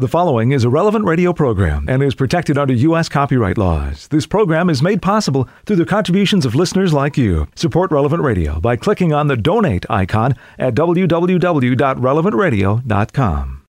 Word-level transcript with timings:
The 0.00 0.06
following 0.06 0.52
is 0.52 0.62
a 0.62 0.70
relevant 0.70 1.06
radio 1.06 1.32
program 1.32 1.86
and 1.88 2.04
is 2.04 2.14
protected 2.14 2.56
under 2.56 2.72
U.S. 2.72 3.08
copyright 3.08 3.58
laws. 3.58 4.06
This 4.06 4.28
program 4.28 4.70
is 4.70 4.80
made 4.80 5.02
possible 5.02 5.48
through 5.66 5.74
the 5.74 5.84
contributions 5.84 6.46
of 6.46 6.54
listeners 6.54 6.92
like 6.92 7.18
you. 7.18 7.48
Support 7.56 7.90
Relevant 7.90 8.22
Radio 8.22 8.60
by 8.60 8.76
clicking 8.76 9.12
on 9.12 9.26
the 9.26 9.36
donate 9.36 9.84
icon 9.90 10.36
at 10.56 10.76
www.relevantradio.com. 10.76 13.62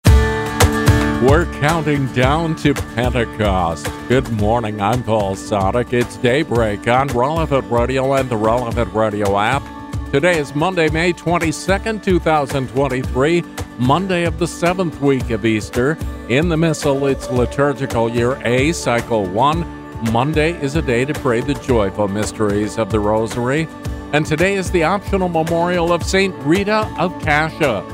We're 1.27 1.51
counting 1.59 2.05
down 2.13 2.55
to 2.57 2.75
Pentecost. 2.75 3.91
Good 4.07 4.29
morning, 4.33 4.79
I'm 4.79 5.01
Paul 5.01 5.35
Sadek. 5.35 5.93
It's 5.93 6.17
daybreak 6.17 6.87
on 6.87 7.07
Relevant 7.07 7.71
Radio 7.71 8.13
and 8.13 8.29
the 8.29 8.37
Relevant 8.37 8.93
Radio 8.93 9.39
app. 9.39 9.63
Today 10.11 10.39
is 10.39 10.55
Monday, 10.55 10.89
May 10.89 11.13
22nd, 11.13 12.01
2023. 12.01 13.43
Monday 13.77 14.23
of 14.23 14.39
the 14.39 14.47
seventh 14.47 14.99
week 15.01 15.29
of 15.29 15.45
Easter. 15.45 15.99
In 16.29 16.49
the 16.49 16.57
Missal, 16.57 17.05
it's 17.05 17.29
liturgical 17.29 18.09
year 18.09 18.41
A, 18.43 18.71
cycle 18.71 19.27
one. 19.27 19.67
Monday 20.11 20.59
is 20.63 20.75
a 20.75 20.81
day 20.81 21.05
to 21.05 21.13
pray 21.13 21.41
the 21.41 21.53
joyful 21.53 22.07
mysteries 22.07 22.79
of 22.79 22.89
the 22.89 22.99
Rosary. 22.99 23.67
And 24.11 24.25
today 24.25 24.55
is 24.55 24.71
the 24.71 24.81
optional 24.81 25.29
memorial 25.29 25.93
of 25.93 26.03
St. 26.03 26.33
Rita 26.39 26.91
of 26.97 27.13
Cascia. 27.21 27.87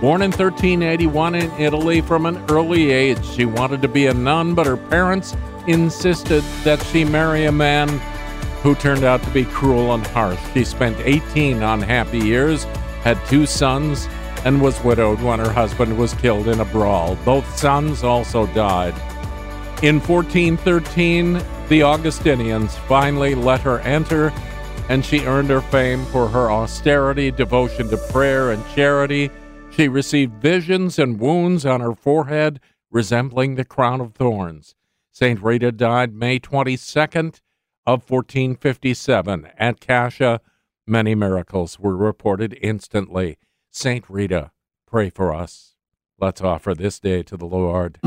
Born 0.00 0.22
in 0.22 0.32
1381 0.32 1.36
in 1.36 1.52
Italy 1.52 2.00
from 2.00 2.26
an 2.26 2.44
early 2.50 2.90
age, 2.90 3.24
she 3.24 3.44
wanted 3.44 3.80
to 3.82 3.88
be 3.88 4.06
a 4.06 4.14
nun, 4.14 4.56
but 4.56 4.66
her 4.66 4.76
parents 4.76 5.36
insisted 5.68 6.42
that 6.64 6.82
she 6.86 7.04
marry 7.04 7.44
a 7.44 7.52
man 7.52 7.88
who 8.62 8.74
turned 8.74 9.04
out 9.04 9.22
to 9.22 9.30
be 9.30 9.44
cruel 9.44 9.94
and 9.94 10.06
harsh. 10.08 10.38
She 10.52 10.64
spent 10.64 10.98
18 11.00 11.62
unhappy 11.62 12.18
years, 12.18 12.64
had 13.02 13.18
two 13.26 13.46
sons, 13.46 14.08
and 14.44 14.60
was 14.60 14.82
widowed 14.82 15.20
when 15.22 15.38
her 15.38 15.52
husband 15.52 15.96
was 15.98 16.14
killed 16.14 16.48
in 16.48 16.60
a 16.60 16.64
brawl. 16.64 17.16
Both 17.24 17.58
sons 17.58 18.04
also 18.04 18.46
died. 18.48 18.94
In 19.82 20.00
1413, 20.00 21.42
the 21.68 21.82
Augustinians 21.82 22.76
finally 22.76 23.34
let 23.34 23.60
her 23.60 23.80
enter, 23.80 24.32
and 24.88 25.04
she 25.04 25.24
earned 25.24 25.50
her 25.50 25.60
fame 25.60 26.04
for 26.06 26.28
her 26.28 26.50
austerity, 26.50 27.30
devotion 27.30 27.88
to 27.88 27.96
prayer, 27.96 28.50
and 28.50 28.66
charity. 28.74 29.30
She 29.70 29.88
received 29.88 30.34
visions 30.34 30.98
and 30.98 31.20
wounds 31.20 31.64
on 31.64 31.80
her 31.80 31.94
forehead 31.94 32.60
resembling 32.90 33.54
the 33.54 33.64
crown 33.64 34.00
of 34.00 34.14
thorns. 34.14 34.74
St. 35.12 35.40
Rita 35.42 35.72
died 35.72 36.12
May 36.14 36.38
22nd 36.40 37.40
of 37.86 38.08
1457 38.08 39.48
at 39.58 39.80
Cascia. 39.80 40.40
Many 40.86 41.14
miracles 41.14 41.78
were 41.78 41.96
reported 41.96 42.58
instantly. 42.60 43.38
Saint 43.70 44.04
Rita, 44.08 44.50
pray 44.86 45.10
for 45.10 45.32
us. 45.32 45.74
Let's 46.18 46.40
offer 46.40 46.74
this 46.74 46.98
day 47.00 47.22
to 47.24 47.36
the 47.36 47.46
Lord. 47.46 47.98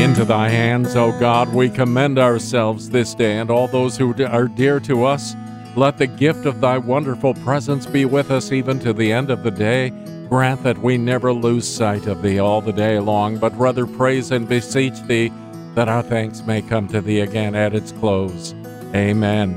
Into 0.00 0.24
thy 0.24 0.48
hands, 0.48 0.94
O 0.96 1.18
God, 1.18 1.52
we 1.52 1.68
commend 1.70 2.18
ourselves 2.18 2.90
this 2.90 3.14
day 3.14 3.38
and 3.38 3.50
all 3.50 3.66
those 3.66 3.96
who 3.96 4.14
are 4.24 4.48
dear 4.48 4.80
to 4.80 5.04
us. 5.04 5.34
Let 5.76 5.98
the 5.98 6.06
gift 6.06 6.46
of 6.46 6.60
thy 6.60 6.78
wonderful 6.78 7.34
presence 7.34 7.86
be 7.86 8.04
with 8.04 8.30
us 8.30 8.52
even 8.52 8.78
to 8.80 8.92
the 8.92 9.12
end 9.12 9.30
of 9.30 9.42
the 9.42 9.50
day. 9.50 9.90
Grant 10.28 10.62
that 10.62 10.78
we 10.78 10.98
never 10.98 11.32
lose 11.32 11.66
sight 11.66 12.06
of 12.06 12.22
thee 12.22 12.38
all 12.38 12.60
the 12.60 12.72
day 12.72 12.98
long, 12.98 13.38
but 13.38 13.56
rather 13.58 13.86
praise 13.86 14.30
and 14.30 14.48
beseech 14.48 15.00
thee 15.02 15.32
that 15.78 15.88
our 15.88 16.02
thanks 16.02 16.42
may 16.42 16.60
come 16.60 16.88
to 16.88 17.00
thee 17.00 17.20
again 17.20 17.54
at 17.54 17.72
its 17.72 17.92
close. 17.92 18.52
Amen. 18.96 19.54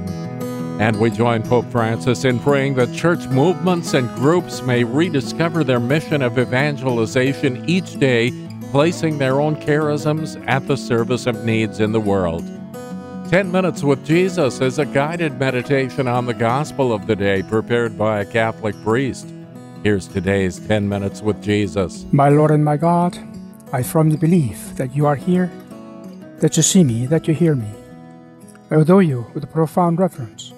And 0.79 0.99
we 0.99 1.09
join 1.09 1.41
Pope 1.41 1.65
Francis 1.71 2.25
in 2.25 2.37
praying 2.39 2.75
that 2.75 2.93
church 2.93 3.25
movements 3.29 3.95
and 3.95 4.07
groups 4.17 4.61
may 4.61 4.83
rediscover 4.83 5.63
their 5.63 5.79
mission 5.79 6.21
of 6.21 6.37
evangelization 6.37 7.67
each 7.67 7.99
day, 7.99 8.31
placing 8.69 9.17
their 9.17 9.41
own 9.41 9.55
charisms 9.55 10.39
at 10.47 10.67
the 10.67 10.77
service 10.77 11.25
of 11.25 11.43
needs 11.43 11.79
in 11.79 11.91
the 11.91 11.99
world. 11.99 12.45
10 13.29 13.51
Minutes 13.51 13.81
with 13.81 14.05
Jesus 14.05 14.61
is 14.61 14.77
a 14.77 14.85
guided 14.85 15.39
meditation 15.39 16.07
on 16.07 16.27
the 16.27 16.35
gospel 16.35 16.93
of 16.93 17.07
the 17.07 17.15
day 17.15 17.41
prepared 17.41 17.97
by 17.97 18.19
a 18.19 18.25
Catholic 18.25 18.75
priest. 18.83 19.27
Here's 19.81 20.07
today's 20.07 20.59
10 20.67 20.87
Minutes 20.87 21.23
with 21.23 21.41
Jesus. 21.41 22.05
My 22.11 22.29
Lord 22.29 22.51
and 22.51 22.63
my 22.63 22.77
God, 22.77 23.17
I 23.73 23.81
firmly 23.81 24.17
believe 24.17 24.77
that 24.77 24.95
you 24.95 25.07
are 25.07 25.15
here, 25.15 25.49
that 26.41 26.57
you 26.57 26.63
see 26.63 26.83
me, 26.83 27.05
that 27.05 27.27
you 27.27 27.33
hear 27.33 27.55
me. 27.55 27.69
I 28.71 28.75
adore 28.75 29.03
you 29.03 29.27
with 29.33 29.51
profound 29.51 29.99
reverence. 29.99 30.53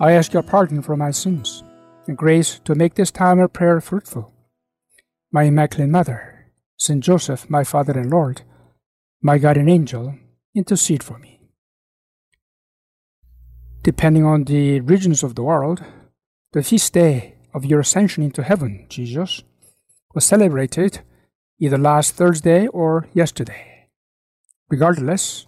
I 0.00 0.12
ask 0.12 0.32
your 0.32 0.44
pardon 0.44 0.80
for 0.80 0.96
my 0.96 1.10
sins 1.10 1.64
and 2.06 2.16
grace 2.16 2.60
to 2.60 2.74
make 2.74 2.94
this 2.94 3.10
time 3.10 3.40
of 3.40 3.52
prayer 3.52 3.80
fruitful. 3.80 4.32
My 5.32 5.42
Immaculate 5.42 5.90
Mother, 5.90 6.52
Saint 6.78 7.02
Joseph, 7.02 7.50
my 7.50 7.64
Father 7.64 7.98
and 7.98 8.10
Lord, 8.10 8.42
my 9.20 9.38
guardian 9.38 9.68
angel, 9.68 10.14
intercede 10.54 11.02
for 11.02 11.18
me. 11.18 11.40
Depending 13.82 14.24
on 14.24 14.44
the 14.44 14.80
regions 14.80 15.24
of 15.24 15.34
the 15.34 15.42
world, 15.42 15.82
the 16.52 16.62
feast 16.62 16.92
day 16.92 17.34
of 17.52 17.64
your 17.64 17.80
ascension 17.80 18.22
into 18.22 18.44
heaven, 18.44 18.86
Jesus, 18.88 19.42
was 20.14 20.24
celebrated 20.24 21.00
either 21.58 21.76
last 21.76 22.14
Thursday 22.14 22.68
or 22.68 23.08
yesterday. 23.12 23.77
Regardless, 24.70 25.46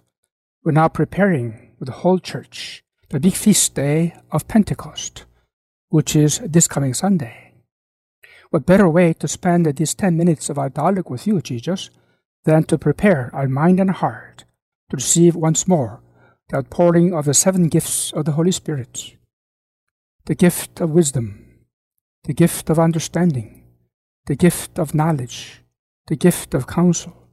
we're 0.63 0.71
now 0.71 0.87
preparing 0.87 1.75
with 1.77 1.85
the 1.85 2.01
whole 2.01 2.17
church 2.17 2.83
the 3.09 3.19
big 3.19 3.33
feast 3.33 3.75
day 3.75 4.15
of 4.31 4.47
Pentecost, 4.47 5.25
which 5.89 6.15
is 6.15 6.39
this 6.39 6.67
coming 6.67 6.95
Sunday. 6.95 7.53
What 8.49 8.65
better 8.65 8.89
way 8.89 9.13
to 9.13 9.27
spend 9.27 9.67
these 9.67 9.93
10 9.93 10.17
minutes 10.17 10.49
of 10.49 10.57
our 10.57 10.69
dialogue 10.69 11.11
with 11.11 11.27
you, 11.27 11.39
Jesus, 11.39 11.91
than 12.45 12.63
to 12.63 12.79
prepare 12.79 13.29
our 13.31 13.47
mind 13.47 13.79
and 13.79 13.91
heart 13.91 14.45
to 14.89 14.97
receive 14.97 15.35
once 15.35 15.67
more 15.67 16.01
the 16.49 16.57
outpouring 16.57 17.13
of 17.13 17.25
the 17.25 17.35
seven 17.35 17.67
gifts 17.69 18.11
of 18.13 18.25
the 18.25 18.31
Holy 18.31 18.51
Spirit 18.51 19.17
the 20.25 20.35
gift 20.35 20.81
of 20.81 20.89
wisdom, 20.89 21.65
the 22.23 22.33
gift 22.33 22.71
of 22.71 22.79
understanding, 22.79 23.65
the 24.25 24.35
gift 24.35 24.79
of 24.79 24.95
knowledge, 24.95 25.61
the 26.07 26.15
gift 26.15 26.55
of 26.55 26.65
counsel, 26.65 27.27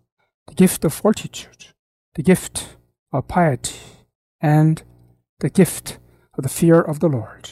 the 0.48 0.54
gift 0.54 0.84
of 0.84 0.92
fortitude, 0.92 1.66
the 2.14 2.22
gift 2.22 2.76
of 3.12 3.28
piety, 3.28 3.78
and 4.40 4.82
the 5.40 5.50
gift 5.50 5.98
of 6.36 6.42
the 6.42 6.48
fear 6.48 6.80
of 6.80 7.00
the 7.00 7.08
Lord. 7.08 7.50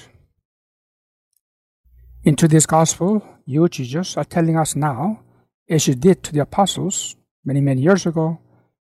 Into 2.25 2.49
this 2.49 2.67
gospel, 2.67 3.23
you, 3.45 3.69
Jesus, 3.69 4.17
are 4.17 4.25
telling 4.25 4.57
us 4.57 4.75
now, 4.75 5.23
as 5.69 5.87
you 5.87 5.95
did 5.95 6.23
to 6.25 6.33
the 6.33 6.41
apostles 6.41 7.17
many, 7.45 7.61
many 7.61 7.81
years 7.81 8.07
ago, 8.07 8.41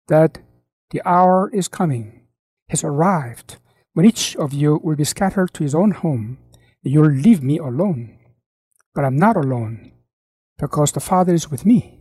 that 0.08 0.40
the 0.90 1.02
hour 1.06 1.50
is 1.54 1.68
coming, 1.68 2.22
has 2.70 2.84
arrived, 2.84 3.58
when 3.94 4.06
each 4.06 4.36
of 4.38 4.54
you 4.54 4.80
will 4.84 4.96
be 4.96 5.04
scattered 5.04 5.54
to 5.54 5.64
his 5.64 5.76
own 5.76 5.92
home, 5.92 6.38
and 6.84 6.94
you'll 6.94 7.12
leave 7.12 7.44
me 7.44 7.58
alone. 7.58 8.18
But 8.96 9.06
I'm 9.06 9.18
not 9.18 9.36
alone, 9.36 9.92
because 10.58 10.92
the 10.92 11.00
Father 11.00 11.34
is 11.34 11.52
with 11.52 11.66
me. 11.66 11.97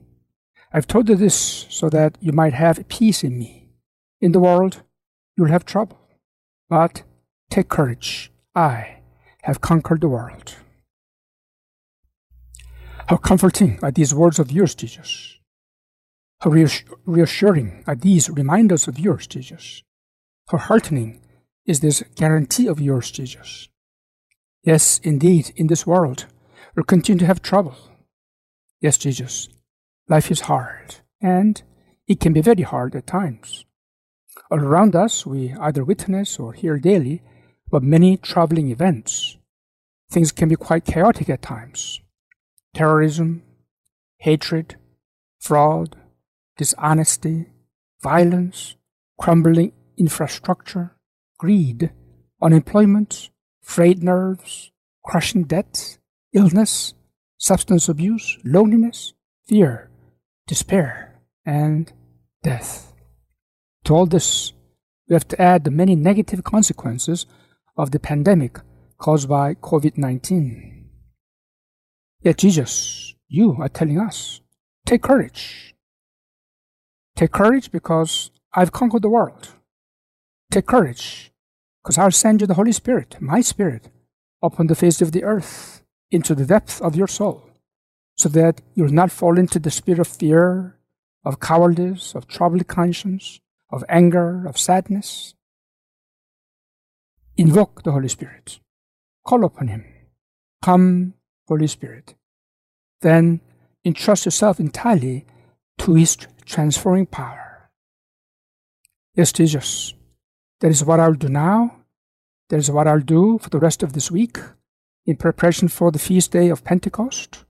I've 0.76 0.87
told 0.87 1.09
you 1.09 1.14
this 1.16 1.64
so 1.70 1.88
that 1.88 2.19
you 2.20 2.32
might 2.32 2.53
have 2.53 2.87
peace 2.88 3.25
in 3.25 3.38
me. 3.38 3.70
In 4.20 4.32
the 4.32 4.41
world, 4.41 4.82
you'll 5.34 5.48
have 5.48 5.64
trouble. 5.64 5.98
But 6.69 7.03
take 7.48 7.70
courage, 7.70 8.31
I 8.54 8.98
have 9.44 9.62
conquered 9.62 10.03
the 10.03 10.09
world. 10.09 10.56
How 13.06 13.16
comforting 13.16 13.78
are 13.82 13.91
these 13.91 14.15
words 14.15 14.38
of 14.38 14.53
yours, 14.53 14.75
Jesus. 14.75 15.38
How 16.41 16.50
reassuring 17.06 17.82
are 17.86 17.94
these 17.94 18.28
reminders 18.28 18.86
of 18.86 18.98
yours, 18.98 19.26
Jesus. 19.26 19.82
How 20.48 20.59
heartening 20.59 21.22
is 21.65 21.81
this 21.81 22.04
guarantee 22.16 22.66
of 22.66 22.82
yours, 22.82 23.10
Jesus. 23.10 23.70
Yes, 24.62 25.00
indeed, 25.03 25.53
in 25.56 25.69
this 25.69 25.86
world, 25.86 26.26
we'll 26.75 26.84
continue 26.84 27.20
to 27.20 27.26
have 27.26 27.41
trouble. 27.41 27.76
Yes, 28.82 28.98
Jesus, 28.98 29.48
life 30.09 30.31
is 30.31 30.41
hard, 30.41 30.97
and 31.21 31.63
it 32.07 32.21
can 32.21 32.33
be 32.33 32.41
very 32.41 32.63
hard 32.63 32.95
at 32.95 33.07
times. 33.07 33.65
All 34.51 34.60
around 34.60 34.95
us, 34.95 35.27
we 35.27 35.53
either 35.54 35.84
witness 35.84 36.39
or 36.39 36.53
hear 36.53 36.78
daily 36.78 37.22
about 37.69 37.83
many 37.83 38.16
troubling 38.16 38.71
events. 38.71 39.36
Things 40.10 40.30
can 40.30 40.48
be 40.48 40.57
quite 40.57 40.84
chaotic 40.84 41.28
at 41.28 41.42
times. 41.42 42.01
Terrorism, 42.75 43.42
hatred, 44.19 44.77
fraud, 45.41 45.97
dishonesty, 46.57 47.47
violence, 48.03 48.77
crumbling 49.19 49.72
infrastructure, 49.97 50.97
greed, 51.39 51.91
unemployment, 52.41 53.30
frayed 53.63 54.03
nerves, 54.03 54.71
crushing 55.04 55.45
debt, 55.45 55.98
illness, 56.33 56.95
substance 57.39 57.89
abuse, 57.89 58.39
loneliness, 58.45 59.15
fear, 59.47 59.85
despair, 60.47 61.21
and 61.45 61.93
death. 62.43 62.93
To 63.84 63.95
all 63.95 64.07
this, 64.07 64.53
we 65.09 65.15
have 65.15 65.28
to 65.28 65.41
add 65.41 65.65
the 65.65 65.71
many 65.71 65.95
negative 65.95 66.45
consequences 66.45 67.27
of 67.77 67.91
the 67.91 68.01
pandemic 68.01 68.59
caused 68.98 69.28
by 69.28 69.54
COVID 69.54 69.97
19. 69.97 70.89
Yet, 72.22 72.39
Jesus, 72.39 73.15
you 73.28 73.57
are 73.60 73.69
telling 73.69 74.01
us 74.01 74.41
Take 74.87 75.03
courage. 75.03 75.75
Take 77.16 77.33
courage 77.33 77.72
because 77.72 78.31
I've 78.54 78.71
conquered 78.71 79.03
the 79.03 79.10
world. 79.10 79.49
Take 80.53 80.66
courage 80.66 81.33
because 81.83 81.99
I'll 81.99 82.13
send 82.13 82.41
you 82.41 82.47
the 82.47 82.54
Holy 82.54 82.71
Spirit, 82.71 83.16
my 83.21 83.41
Spirit, 83.41 83.89
upon 84.41 84.69
the 84.69 84.77
face 84.77 85.03
of 85.03 85.10
the 85.10 85.25
earth, 85.25 85.83
into 86.13 86.37
the 86.37 86.47
depth 86.47 86.81
of 86.81 86.95
your 86.95 87.09
soul, 87.09 87.51
so 88.16 88.28
that 88.30 88.63
you'll 88.74 88.92
not 88.92 89.10
fall 89.10 89.39
into 89.39 89.59
the 89.59 89.71
spirit 89.71 90.01
of 90.01 90.09
fear, 90.09 90.77
of 91.24 91.41
cowardice, 91.41 92.15
of 92.15 92.27
troubled 92.27 92.66
conscience, 92.66 93.41
of 93.71 93.84
anger, 93.89 94.47
of 94.47 94.59
sadness. 94.59 95.34
Invoke 97.36 97.83
the 97.83 97.92
Holy 97.92 98.09
Spirit. 98.09 98.60
Call 99.24 99.45
upon 99.45 99.68
Him. 99.68 99.84
Come, 100.63 101.15
Holy 101.47 101.66
Spirit. 101.66 102.15
Then 103.03 103.41
entrust 103.84 104.24
yourself 104.24 104.59
entirely 104.59 105.27
to 105.78 105.95
His 105.95 106.16
transforming 106.45 107.07
power. 107.07 107.71
Yes, 109.15 109.33
Jesus, 109.33 109.95
that 110.60 110.71
is 110.71 110.84
what 110.84 111.01
I'll 111.01 111.15
do 111.15 111.28
now. 111.28 111.77
That 112.48 112.59
is 112.59 112.71
what 112.71 112.86
I'll 112.86 113.01
do 113.01 113.39
for 113.39 113.51
the 113.51 113.59
rest 113.59 113.83
of 113.83 113.92
this 113.92 114.10
week 114.10 114.39
in 115.04 115.16
preparation 115.16 115.68
for 115.68 115.91
the 115.91 115.98
feast 115.98 116.30
day 116.33 116.48
of 116.48 116.65
Pentecost. 116.65 117.46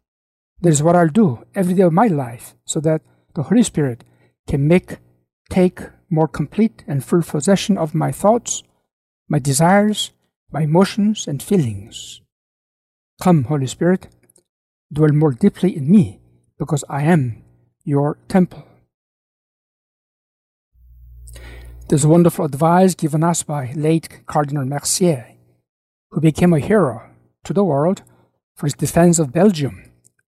That 0.61 0.71
is 0.71 0.83
what 0.83 0.97
I'll 0.97 1.09
do 1.09 1.45
every 1.55 1.75
day 1.75 1.83
of 1.83 1.93
my 1.93 2.07
life 2.07 2.55
so 2.65 2.81
that 2.81 3.03
the 3.35 3.45
Holy 3.45 3.63
Spirit 3.63 4.05
can 4.47 4.67
make, 4.67 4.99
take 5.51 5.81
more 6.09 6.29
complete 6.29 6.83
and 6.87 7.05
full 7.05 7.23
possession 7.23 7.77
of 7.77 7.95
my 7.95 8.11
thoughts, 8.11 8.63
my 9.29 9.39
desires, 9.39 10.13
my 10.51 10.63
emotions, 10.63 11.27
and 11.27 11.43
feelings. 11.43 12.23
Come, 13.23 13.45
Holy 13.45 13.67
Spirit, 13.67 14.09
dwell 14.93 15.13
more 15.13 15.33
deeply 15.33 15.77
in 15.77 15.91
me 15.91 16.21
because 16.59 16.85
I 16.89 17.03
am 17.03 17.43
your 17.85 18.19
temple. 18.29 18.65
A 21.91 22.09
wonderful 22.09 22.45
advice 22.45 22.95
given 22.95 23.23
us 23.23 23.43
by 23.43 23.73
late 23.75 24.27
Cardinal 24.27 24.65
Mercier, 24.65 25.37
who 26.11 26.21
became 26.21 26.53
a 26.53 26.59
hero 26.59 27.11
to 27.45 27.53
the 27.53 27.63
world 27.63 28.03
for 28.57 28.67
his 28.67 28.75
defense 28.75 29.19
of 29.19 29.33
Belgium 29.33 29.87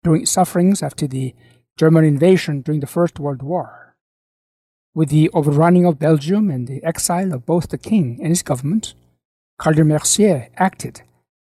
during 0.06 0.24
sufferings 0.24 0.84
after 0.84 1.08
the 1.08 1.34
German 1.76 2.04
invasion 2.04 2.60
during 2.60 2.78
the 2.78 2.86
First 2.86 3.18
World 3.18 3.42
War. 3.42 3.96
With 4.94 5.08
the 5.08 5.28
overrunning 5.34 5.84
of 5.84 5.98
Belgium 5.98 6.48
and 6.48 6.68
the 6.68 6.80
exile 6.84 7.32
of 7.34 7.44
both 7.44 7.70
the 7.70 7.76
king 7.76 8.20
and 8.20 8.28
his 8.28 8.44
government, 8.44 8.94
Cardinal 9.58 9.88
Mercier 9.88 10.48
acted 10.58 11.02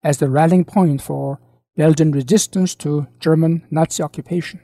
as 0.04 0.18
the 0.18 0.30
rallying 0.30 0.64
point 0.64 1.02
for 1.02 1.40
Belgian 1.76 2.12
resistance 2.12 2.76
to 2.76 3.08
German 3.18 3.66
Nazi 3.72 4.04
occupation. 4.04 4.60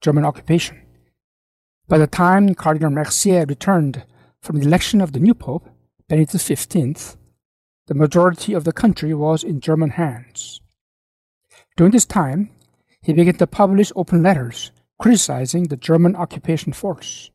German 0.00 0.24
occupation. 0.24 0.82
By 1.86 1.98
the 1.98 2.08
time 2.08 2.56
Cardinal 2.56 2.90
Mercier 2.90 3.46
returned 3.46 4.02
from 4.42 4.58
the 4.58 4.66
election 4.66 5.00
of 5.00 5.12
the 5.12 5.20
new 5.20 5.34
Pope, 5.34 5.68
Benedict 6.08 6.32
XV, 6.42 7.16
the 7.86 7.94
majority 7.94 8.52
of 8.52 8.64
the 8.64 8.72
country 8.72 9.14
was 9.14 9.44
in 9.44 9.60
German 9.60 9.90
hands. 9.90 10.60
During 11.76 11.92
this 11.92 12.04
time, 12.04 12.50
he 13.06 13.12
began 13.12 13.34
to 13.34 13.46
publish 13.46 13.92
open 13.94 14.20
letters 14.20 14.72
criticizing 14.98 15.68
the 15.68 15.76
German 15.76 16.16
occupation 16.16 16.72
force, 16.72 17.30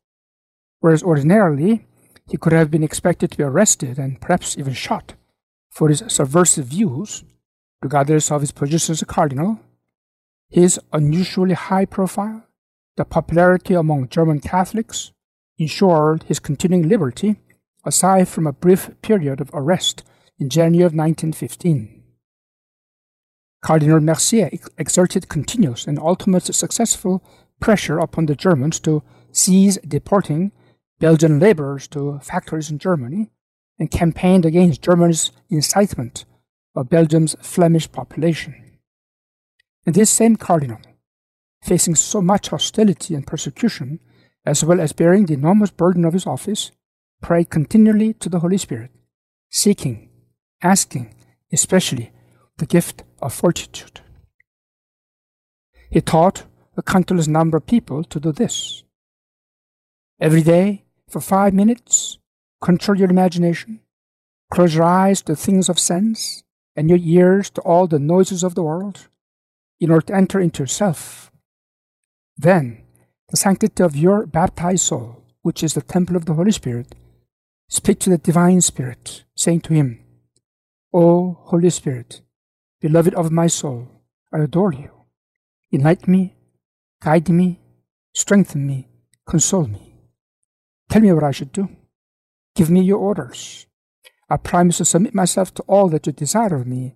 whereas 0.81 1.01
ordinarily 1.01 1.85
he 2.29 2.35
could 2.35 2.51
have 2.51 2.69
been 2.69 2.83
expected 2.83 3.31
to 3.31 3.37
be 3.37 3.43
arrested 3.45 3.97
and 3.97 4.19
perhaps 4.19 4.57
even 4.57 4.73
shot 4.73 5.13
for 5.69 5.87
his 5.87 6.03
subversive 6.09 6.65
views, 6.65 7.23
regardless 7.81 8.29
of 8.31 8.41
his 8.41 8.51
position 8.51 8.91
as 8.91 9.01
a 9.01 9.05
cardinal, 9.05 9.61
his 10.49 10.77
unusually 10.91 11.53
high 11.53 11.85
profile, 11.85 12.43
the 12.97 13.05
popularity 13.05 13.73
among 13.73 14.09
German 14.09 14.41
Catholics, 14.41 15.13
ensured 15.57 16.23
his 16.23 16.39
continuing 16.39 16.89
liberty 16.89 17.37
aside 17.85 18.27
from 18.27 18.45
a 18.45 18.51
brief 18.51 18.89
period 19.01 19.39
of 19.39 19.49
arrest 19.53 20.03
in 20.37 20.49
January 20.49 20.83
of 20.83 20.93
1915. 20.93 22.00
Cardinal 23.61 23.99
Mercier 23.99 24.49
exerted 24.77 25.29
continuous 25.29 25.85
and 25.85 25.99
ultimately 25.99 26.53
successful 26.53 27.23
pressure 27.59 27.99
upon 27.99 28.25
the 28.25 28.35
Germans 28.35 28.79
to 28.81 29.03
cease 29.31 29.77
deporting 29.87 30.51
Belgian 30.99 31.39
laborers 31.39 31.87
to 31.89 32.19
factories 32.21 32.71
in 32.71 32.79
Germany 32.79 33.29
and 33.79 33.91
campaigned 33.91 34.45
against 34.45 34.81
Germany's 34.81 35.31
incitement 35.49 36.25
of 36.75 36.89
Belgium's 36.89 37.35
Flemish 37.41 37.91
population. 37.91 38.55
And 39.85 39.95
this 39.95 40.09
same 40.09 40.35
cardinal, 40.35 40.79
facing 41.61 41.95
so 41.95 42.21
much 42.21 42.49
hostility 42.49 43.15
and 43.15 43.25
persecution, 43.25 43.99
as 44.45 44.63
well 44.63 44.79
as 44.79 44.93
bearing 44.93 45.25
the 45.25 45.33
enormous 45.33 45.71
burden 45.71 46.05
of 46.05 46.13
his 46.13 46.25
office, 46.25 46.71
prayed 47.21 47.49
continually 47.49 48.13
to 48.13 48.29
the 48.29 48.39
Holy 48.39 48.57
Spirit, 48.57 48.91
seeking 49.49 50.09
asking, 50.61 51.13
especially, 51.51 52.11
the 52.57 52.65
gift 52.65 53.03
of 53.21 53.33
fortitude. 53.33 54.01
He 55.89 56.01
taught 56.01 56.45
a 56.77 56.81
countless 56.81 57.27
number 57.27 57.57
of 57.57 57.65
people 57.65 58.03
to 58.05 58.19
do 58.19 58.31
this. 58.31 58.83
Every 60.19 60.41
day, 60.41 60.85
for 61.09 61.19
five 61.19 61.53
minutes, 61.53 62.17
control 62.61 62.97
your 62.97 63.09
imagination, 63.09 63.81
close 64.51 64.75
your 64.75 64.83
eyes 64.83 65.21
to 65.23 65.35
things 65.35 65.67
of 65.67 65.79
sense, 65.79 66.43
and 66.75 66.89
your 66.89 66.99
ears 67.01 67.49
to 67.51 67.61
all 67.61 67.87
the 67.87 67.99
noises 67.99 68.43
of 68.43 68.55
the 68.55 68.63
world, 68.63 69.07
in 69.79 69.91
order 69.91 70.05
to 70.07 70.15
enter 70.15 70.39
into 70.39 70.63
yourself. 70.63 71.31
Then, 72.37 72.83
the 73.29 73.37
sanctity 73.37 73.83
of 73.83 73.95
your 73.95 74.25
baptized 74.25 74.83
soul, 74.85 75.23
which 75.41 75.63
is 75.63 75.73
the 75.73 75.81
temple 75.81 76.15
of 76.15 76.25
the 76.25 76.35
Holy 76.35 76.51
Spirit, 76.51 76.95
speak 77.67 77.99
to 77.99 78.09
the 78.09 78.17
divine 78.17 78.61
Spirit, 78.61 79.23
saying 79.35 79.61
to 79.61 79.73
him, 79.73 80.03
O 80.93 81.37
Holy 81.41 81.69
Spirit, 81.69 82.21
beloved 82.81 83.13
of 83.13 83.31
my 83.31 83.47
soul, 83.47 83.87
I 84.33 84.39
adore 84.39 84.73
you. 84.73 84.89
Enlighten 85.71 86.11
me, 86.11 86.35
guide 87.01 87.29
me, 87.29 87.59
strengthen 88.13 88.65
me, 88.67 88.89
console 89.25 89.67
me. 89.67 89.93
Tell 90.89 91.01
me 91.01 91.13
what 91.13 91.23
I 91.23 91.31
should 91.31 91.53
do. 91.53 91.69
Give 92.55 92.69
me 92.69 92.81
your 92.81 92.97
orders. 92.97 93.67
I 94.29 94.37
promise 94.37 94.77
to 94.77 94.85
submit 94.85 95.15
myself 95.15 95.53
to 95.53 95.63
all 95.63 95.87
that 95.89 96.07
you 96.07 96.11
desire 96.11 96.55
of 96.55 96.67
me 96.67 96.95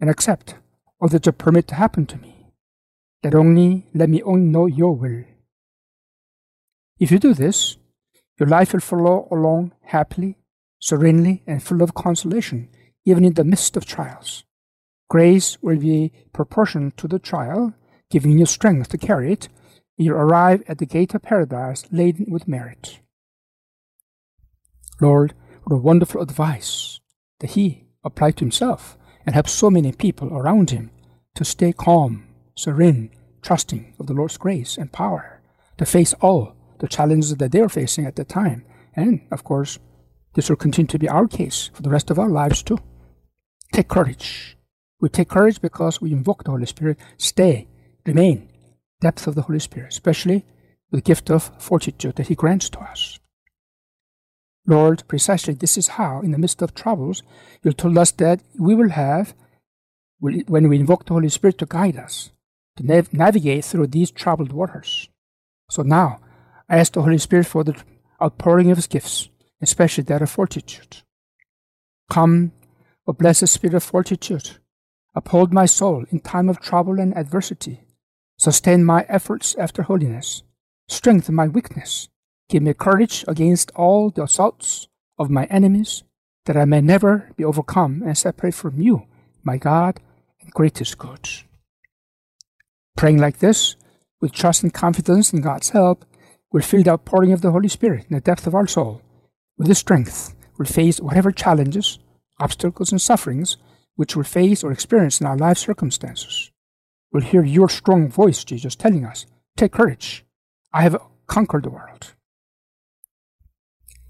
and 0.00 0.10
accept 0.10 0.56
all 1.00 1.08
that 1.08 1.26
you 1.26 1.32
permit 1.32 1.66
to 1.68 1.74
happen 1.74 2.06
to 2.06 2.18
me. 2.18 2.52
That 3.22 3.34
only 3.34 3.86
let 3.94 4.08
me 4.08 4.22
only 4.22 4.48
know 4.48 4.66
your 4.66 4.94
will. 4.94 5.24
If 6.98 7.10
you 7.10 7.18
do 7.18 7.34
this, 7.34 7.76
your 8.38 8.48
life 8.48 8.72
will 8.72 8.80
flow 8.80 9.28
along 9.30 9.72
happily, 9.82 10.36
serenely, 10.78 11.42
and 11.46 11.62
full 11.62 11.82
of 11.82 11.94
consolation 11.94 12.68
even 13.04 13.24
in 13.24 13.34
the 13.34 13.44
midst 13.44 13.76
of 13.76 13.84
trials. 13.84 14.44
Grace 15.12 15.58
will 15.60 15.76
be 15.76 16.10
proportioned 16.32 16.96
to 16.96 17.06
the 17.06 17.18
trial, 17.18 17.74
giving 18.10 18.38
you 18.38 18.46
strength 18.46 18.88
to 18.88 18.96
carry 18.96 19.30
it. 19.30 19.46
You 19.98 20.14
arrive 20.14 20.62
at 20.66 20.78
the 20.78 20.86
gate 20.86 21.12
of 21.12 21.20
paradise 21.20 21.84
laden 21.92 22.30
with 22.30 22.48
merit. 22.48 22.98
Lord, 25.02 25.34
what 25.64 25.76
a 25.76 25.78
wonderful 25.78 26.22
advice 26.22 26.98
that 27.40 27.50
He 27.50 27.88
applied 28.02 28.38
to 28.38 28.46
Himself 28.46 28.96
and 29.26 29.34
helped 29.34 29.50
so 29.50 29.68
many 29.68 29.92
people 29.92 30.32
around 30.32 30.70
Him 30.70 30.90
to 31.34 31.44
stay 31.44 31.74
calm, 31.74 32.26
serene, 32.54 33.10
trusting 33.42 33.92
of 34.00 34.06
the 34.06 34.14
Lord's 34.14 34.38
grace 34.38 34.78
and 34.78 34.92
power 34.92 35.42
to 35.76 35.84
face 35.84 36.14
all 36.22 36.56
the 36.78 36.88
challenges 36.88 37.36
that 37.36 37.52
they 37.52 37.60
are 37.60 37.68
facing 37.68 38.06
at 38.06 38.16
the 38.16 38.24
time. 38.24 38.64
And, 38.96 39.20
of 39.30 39.44
course, 39.44 39.78
this 40.32 40.48
will 40.48 40.56
continue 40.56 40.88
to 40.88 40.98
be 40.98 41.10
our 41.10 41.28
case 41.28 41.68
for 41.74 41.82
the 41.82 41.90
rest 41.90 42.10
of 42.10 42.18
our 42.18 42.30
lives 42.30 42.62
too 42.62 42.78
take 43.74 43.88
courage. 43.88 44.56
We 45.02 45.08
take 45.08 45.28
courage 45.28 45.60
because 45.60 46.00
we 46.00 46.12
invoke 46.12 46.44
the 46.44 46.52
Holy 46.52 46.64
Spirit. 46.64 46.96
Stay, 47.18 47.66
remain, 48.06 48.48
depth 49.00 49.26
of 49.26 49.34
the 49.34 49.42
Holy 49.42 49.58
Spirit, 49.58 49.92
especially 49.92 50.44
the 50.92 51.00
gift 51.00 51.28
of 51.28 51.50
fortitude 51.58 52.14
that 52.16 52.28
He 52.28 52.36
grants 52.36 52.70
to 52.70 52.78
us. 52.78 53.18
Lord, 54.64 55.02
precisely 55.08 55.54
this 55.54 55.76
is 55.76 55.88
how, 55.98 56.20
in 56.20 56.30
the 56.30 56.38
midst 56.38 56.62
of 56.62 56.72
troubles, 56.72 57.24
you 57.64 57.72
told 57.72 57.98
us 57.98 58.12
that 58.12 58.42
we 58.56 58.76
will 58.76 58.90
have, 58.90 59.34
when 60.20 60.68
we 60.68 60.78
invoke 60.78 61.04
the 61.04 61.14
Holy 61.14 61.28
Spirit 61.28 61.58
to 61.58 61.66
guide 61.66 61.96
us, 61.96 62.30
to 62.76 62.86
nav- 62.86 63.12
navigate 63.12 63.64
through 63.64 63.88
these 63.88 64.12
troubled 64.12 64.52
waters. 64.52 65.08
So 65.68 65.82
now, 65.82 66.20
I 66.68 66.78
ask 66.78 66.92
the 66.92 67.02
Holy 67.02 67.18
Spirit 67.18 67.46
for 67.46 67.64
the 67.64 67.74
outpouring 68.22 68.70
of 68.70 68.78
His 68.78 68.86
gifts, 68.86 69.30
especially 69.60 70.04
that 70.04 70.22
of 70.22 70.30
fortitude. 70.30 70.98
Come 72.08 72.52
O 73.04 73.12
blessed 73.12 73.48
spirit 73.48 73.74
of 73.74 73.82
fortitude, 73.82 74.58
uphold 75.14 75.52
my 75.52 75.66
soul 75.66 76.04
in 76.10 76.20
time 76.20 76.48
of 76.48 76.60
trouble 76.60 76.98
and 77.00 77.16
adversity. 77.16 77.80
Sustain 78.38 78.84
my 78.84 79.04
efforts 79.08 79.54
after 79.56 79.82
holiness. 79.82 80.42
Strengthen 80.88 81.34
my 81.34 81.48
weakness. 81.48 82.08
Give 82.48 82.62
me 82.62 82.74
courage 82.74 83.24
against 83.28 83.70
all 83.74 84.10
the 84.10 84.24
assaults 84.24 84.88
of 85.18 85.30
my 85.30 85.44
enemies, 85.44 86.02
that 86.46 86.56
I 86.56 86.64
may 86.64 86.80
never 86.80 87.30
be 87.36 87.44
overcome 87.44 88.02
and 88.04 88.16
separate 88.16 88.54
from 88.54 88.80
you, 88.80 89.06
my 89.42 89.56
God 89.56 90.00
and 90.40 90.50
greatest 90.50 90.98
good. 90.98 91.28
Praying 92.96 93.18
like 93.18 93.38
this, 93.38 93.76
with 94.20 94.32
trust 94.32 94.62
and 94.62 94.72
confidence 94.72 95.32
in 95.32 95.40
God's 95.40 95.70
help, 95.70 96.04
will 96.52 96.62
feel 96.62 96.82
the 96.82 96.90
outpouring 96.90 97.32
of 97.32 97.40
the 97.40 97.50
Holy 97.50 97.68
Spirit 97.68 98.06
in 98.08 98.14
the 98.14 98.20
depth 98.20 98.46
of 98.46 98.54
our 98.54 98.66
soul. 98.66 99.02
With 99.56 99.68
this 99.68 99.78
strength, 99.78 100.34
we'll 100.58 100.66
face 100.66 101.00
whatever 101.00 101.32
challenges, 101.32 101.98
obstacles, 102.38 102.92
and 102.92 103.00
sufferings 103.00 103.56
which 103.96 104.16
we'll 104.16 104.24
face 104.24 104.64
or 104.64 104.72
experience 104.72 105.20
in 105.20 105.26
our 105.26 105.36
life 105.36 105.58
circumstances. 105.58 106.50
We'll 107.12 107.22
hear 107.22 107.44
your 107.44 107.68
strong 107.68 108.08
voice, 108.08 108.44
Jesus, 108.44 108.74
telling 108.74 109.04
us, 109.04 109.26
Take 109.56 109.72
courage. 109.72 110.24
I 110.72 110.82
have 110.82 111.00
conquered 111.26 111.64
the 111.64 111.70
world. 111.70 112.14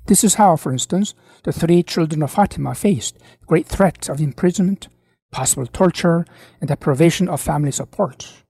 This 0.07 0.25
is 0.25 0.35
how, 0.35 0.57
for 0.57 0.73
instance, 0.73 1.15
the 1.45 1.53
three 1.53 1.83
children 1.83 2.23
of 2.23 2.31
Fatima 2.31 2.75
faced 2.75 3.19
great 3.47 3.67
threats 3.67 4.09
of 4.09 4.21
imprisonment, 4.21 4.89
possible 5.31 5.67
torture, 5.67 6.25
and 6.61 6.69
deprivation 6.69 7.29
of 7.29 7.41
family 7.41 7.73
support. 7.73 8.45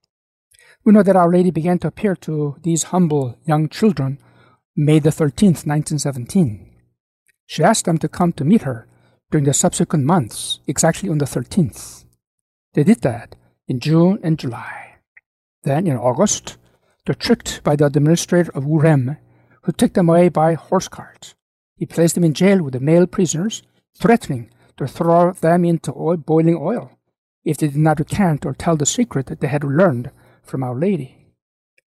We 0.84 0.92
know 0.92 1.02
that 1.02 1.16
Our 1.16 1.30
Lady 1.30 1.50
began 1.50 1.78
to 1.80 1.88
appear 1.88 2.16
to 2.16 2.56
these 2.62 2.84
humble 2.84 3.38
young 3.44 3.68
children 3.68 4.18
May 4.74 4.98
the 4.98 5.10
13th, 5.10 5.66
1917. 5.66 6.70
She 7.46 7.62
asked 7.62 7.84
them 7.84 7.98
to 7.98 8.08
come 8.08 8.32
to 8.32 8.44
meet 8.44 8.62
her 8.62 8.88
during 9.32 9.44
the 9.44 9.54
subsequent 9.54 10.04
months, 10.04 10.60
exactly 10.66 11.08
on 11.08 11.18
the 11.18 11.24
13th. 11.24 12.04
They 12.74 12.84
did 12.84 13.00
that 13.00 13.34
in 13.66 13.80
June 13.80 14.20
and 14.22 14.38
July. 14.38 14.96
Then, 15.64 15.86
in 15.86 15.96
August, 15.96 16.58
they're 17.04 17.14
tricked 17.14 17.64
by 17.64 17.74
the 17.74 17.86
administrator 17.86 18.52
of 18.54 18.64
Ourém, 18.64 19.16
who 19.62 19.72
took 19.72 19.94
them 19.94 20.08
away 20.08 20.28
by 20.28 20.54
horse 20.54 20.86
cart. 20.86 21.34
He 21.76 21.86
placed 21.86 22.14
them 22.14 22.24
in 22.24 22.34
jail 22.34 22.62
with 22.62 22.74
the 22.74 22.80
male 22.80 23.06
prisoners, 23.06 23.62
threatening 23.98 24.50
to 24.76 24.86
throw 24.86 25.32
them 25.32 25.64
into 25.64 25.92
oil, 25.96 26.18
boiling 26.18 26.56
oil 26.56 26.92
if 27.44 27.56
they 27.56 27.68
did 27.68 27.76
not 27.76 27.98
recant 27.98 28.46
or 28.46 28.54
tell 28.54 28.76
the 28.76 28.86
secret 28.86 29.26
that 29.26 29.40
they 29.40 29.48
had 29.48 29.64
learned 29.64 30.10
from 30.42 30.62
Our 30.62 30.76
Lady. 30.76 31.26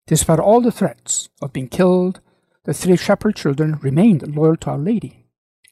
Despite 0.08 0.40
all 0.40 0.62
the 0.62 0.72
threats 0.72 1.30
of 1.42 1.54
being 1.54 1.68
killed, 1.68 2.22
the 2.64 2.74
three 2.74 2.96
shepherd 2.96 3.36
children 3.36 3.80
remained 3.82 4.36
loyal 4.36 4.56
to 4.58 4.70
Our 4.70 4.78
Lady. 4.78 5.23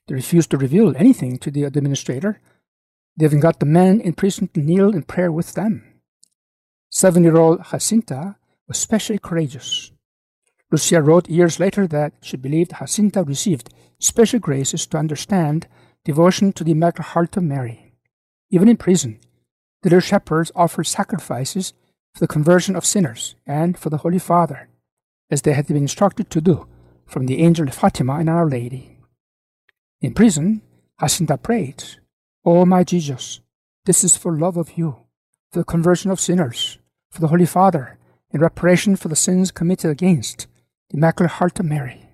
They 0.08 0.16
refused 0.16 0.52
to 0.52 0.58
reveal 0.58 0.96
anything 0.98 1.38
to 1.40 1.52
the 1.52 1.64
administrator. 1.64 2.42
They 3.18 3.26
even 3.26 3.40
got 3.40 3.60
the 3.60 3.66
men 3.66 4.02
in 4.02 4.14
prison 4.14 4.50
to 4.50 4.60
kneel 4.60 4.94
in 4.94 5.04
prayer 5.04 5.32
with 5.32 5.54
them. 5.54 5.84
Seven 6.90 7.24
year 7.24 7.38
old 7.38 7.64
Jacinta 7.72 8.36
was 8.68 8.78
especially 8.78 9.20
courageous. 9.20 9.92
Lucia 10.72 11.02
wrote 11.02 11.30
years 11.30 11.60
later 11.60 11.88
that 11.88 12.14
she 12.22 12.38
believed 12.38 12.74
Jacinta 12.80 13.24
received 13.24 13.74
special 14.00 14.40
graces 14.40 14.86
to 14.88 14.98
understand 14.98 15.68
devotion 16.06 16.54
to 16.54 16.64
the 16.64 16.72
Immaculate 16.72 17.10
Heart 17.10 17.38
of 17.38 17.44
Mary. 17.44 17.94
Even 18.50 18.68
in 18.68 18.78
prison, 18.78 19.20
the 19.82 19.90
little 19.90 20.00
shepherds 20.00 20.52
offered 20.56 20.88
sacrifices 20.88 21.74
for 22.14 22.20
the 22.20 22.28
conversion 22.28 22.76
of 22.76 22.86
sinners 22.86 23.36
and 23.46 23.78
for 23.78 23.90
the 23.90 23.98
Holy 23.98 24.20
Father, 24.20 24.70
as 25.30 25.42
they 25.42 25.54
had 25.54 25.68
been 25.68 25.78
instructed 25.78 26.30
to 26.30 26.42
do 26.42 26.68
from 27.06 27.26
the 27.26 27.40
angel 27.40 27.68
Fatima 27.68 28.16
and 28.16 28.30
Our 28.30 28.48
Lady. 28.50 28.91
In 30.02 30.16
prison, 30.16 30.64
Jacinta 31.00 31.38
prayed, 31.38 31.84
O 32.44 32.66
my 32.66 32.84
Jesus, 32.84 33.40
this 33.86 34.04
is 34.04 34.18
for 34.18 34.36
love 34.36 34.58
of 34.58 34.76
you, 34.76 34.98
for 35.52 35.60
the 35.60 35.66
conversion 35.66 36.10
of 36.10 36.20
sinners, 36.20 36.80
for 37.12 37.22
the 37.22 37.28
Holy 37.28 37.46
Father, 37.46 38.00
in 38.32 38.42
reparation 38.42 38.96
for 38.96 39.10
the 39.10 39.16
sins 39.16 39.52
committed 39.52 39.92
against 39.92 40.48
the 40.90 40.98
Immaculate 40.98 41.34
Heart 41.34 41.60
of 41.60 41.68
Mary. 41.68 42.10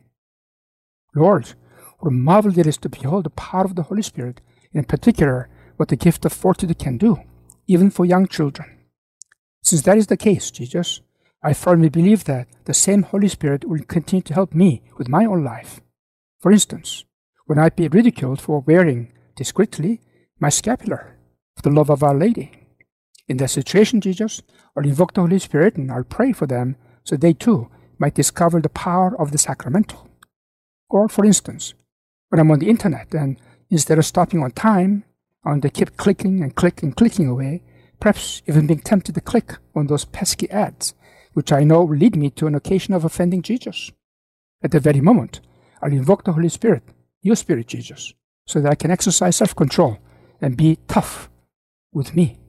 Lord, 1.15 1.53
what 2.00 2.10
a 2.10 2.12
marvel 2.12 2.60
it 2.60 2.67
is 2.67 2.77
to 2.79 2.89
behold 2.89 3.24
the 3.24 3.29
power 3.29 3.63
of 3.63 3.75
the 3.75 3.84
Holy 3.84 4.01
Spirit, 4.01 4.41
in 4.74 4.84
particular, 4.84 5.48
what 5.77 5.88
the 5.88 5.96
gift 5.96 6.25
of 6.25 6.34
fortitude 6.34 6.77
can 6.77 6.98
do, 6.98 7.22
even 7.67 7.89
for 7.89 8.06
young 8.06 8.27
children. 8.27 8.67
Since 9.63 9.84
that 9.84 9.98
is 9.98 10.08
the 10.08 10.17
case, 10.17 10.51
Jesus, 10.51 11.00
I 11.41 11.53
firmly 11.53 11.88
believe 11.88 12.25
that 12.25 12.50
the 12.65 12.74
same 12.74 13.03
Holy 13.03 13.29
Spirit 13.29 13.63
will 13.63 13.84
continue 13.84 14.24
to 14.24 14.34
help 14.34 14.53
me 14.53 14.82
with 14.98 15.08
my 15.08 15.24
own 15.24 15.46
life. 15.46 15.79
For 16.41 16.51
instance, 16.51 17.06
when 17.48 17.58
I 17.58 17.70
be 17.70 17.88
ridiculed 17.88 18.39
for 18.39 18.60
wearing 18.62 19.12
discreetly 19.36 20.01
my 20.39 20.50
scapular 20.50 21.18
for 21.56 21.63
the 21.63 21.75
love 21.75 21.89
of 21.89 22.04
Our 22.04 22.13
Lady. 22.13 22.51
In 23.27 23.38
that 23.38 23.50
situation, 23.50 24.00
Jesus, 24.01 24.42
I'll 24.75 24.86
invoke 24.86 25.13
the 25.13 25.22
Holy 25.22 25.39
Spirit 25.39 25.75
and 25.75 25.92
I'll 25.92 26.04
pray 26.04 26.32
for 26.34 26.46
them 26.46 26.75
so 27.04 27.16
they 27.16 27.34
too 27.34 27.70
might 27.98 28.13
discover 28.13 28.62
the 28.62 28.70
power 28.70 29.20
of 29.20 29.32
the 29.32 29.38
sacramental. 29.38 30.08
Or, 30.89 31.10
for 31.10 31.25
instance, 31.25 31.74
when 32.30 32.39
I'm 32.39 32.51
on 32.51 32.60
the 32.60 32.70
internet 32.70 33.13
and 33.13 33.39
instead 33.70 33.98
of 33.98 34.06
stopping 34.06 34.44
on 34.44 34.51
time, 34.51 35.04
and 35.44 35.62
they 35.62 35.70
keep 35.70 35.96
clicking 35.98 36.44
and 36.44 36.56
clicking 36.56 36.89
and 36.89 36.96
clicking 36.96 37.27
away, 37.27 37.63
perhaps 38.00 38.42
even 38.48 38.68
being 38.68 38.82
tempted 38.82 39.16
to 39.16 39.22
click 39.22 39.56
on 39.74 39.88
those 39.88 40.06
pesky 40.06 40.50
ads, 40.51 40.94
which 41.34 41.51
I 41.51 41.63
know 41.63 41.84
will 41.84 41.98
lead 41.98 42.16
me 42.16 42.30
to 42.32 42.48
an 42.48 42.56
occasion 42.56 42.94
of 42.94 43.06
offending 43.06 43.42
Jesus. 43.42 43.92
At 44.62 44.72
the 44.72 44.80
very 44.80 45.01
moment, 45.01 45.39
I'll 45.82 45.92
invoke 45.92 46.24
the 46.24 46.34
Holy 46.34 46.50
Spirit, 46.50 46.84
your 47.28 47.36
Spirit, 47.36 47.68
Jesus, 47.68 48.14
so 48.46 48.60
that 48.62 48.72
I 48.72 48.76
can 48.76 48.92
exercise 48.92 49.36
self 49.36 49.56
control 49.56 50.00
and 50.42 50.58
be 50.58 50.78
tough 50.88 51.30
with 51.92 52.16
me. 52.16 52.40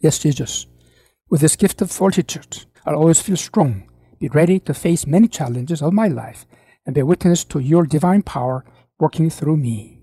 Yes, 0.00 0.18
Jesus, 0.18 0.66
with 1.28 1.40
this 1.40 1.56
gift 1.56 1.82
of 1.82 1.90
fortitude, 1.90 2.64
I'll 2.84 2.96
always 2.96 3.20
feel 3.20 3.36
strong, 3.36 3.88
be 4.18 4.28
ready 4.28 4.60
to 4.60 4.74
face 4.74 5.06
many 5.06 5.28
challenges 5.28 5.82
of 5.82 5.92
my 5.92 6.08
life, 6.08 6.46
and 6.84 6.94
bear 6.94 7.06
witness 7.06 7.44
to 7.44 7.58
your 7.58 7.84
divine 7.86 8.22
power 8.22 8.64
working 8.98 9.30
through 9.30 9.56
me. 9.56 10.00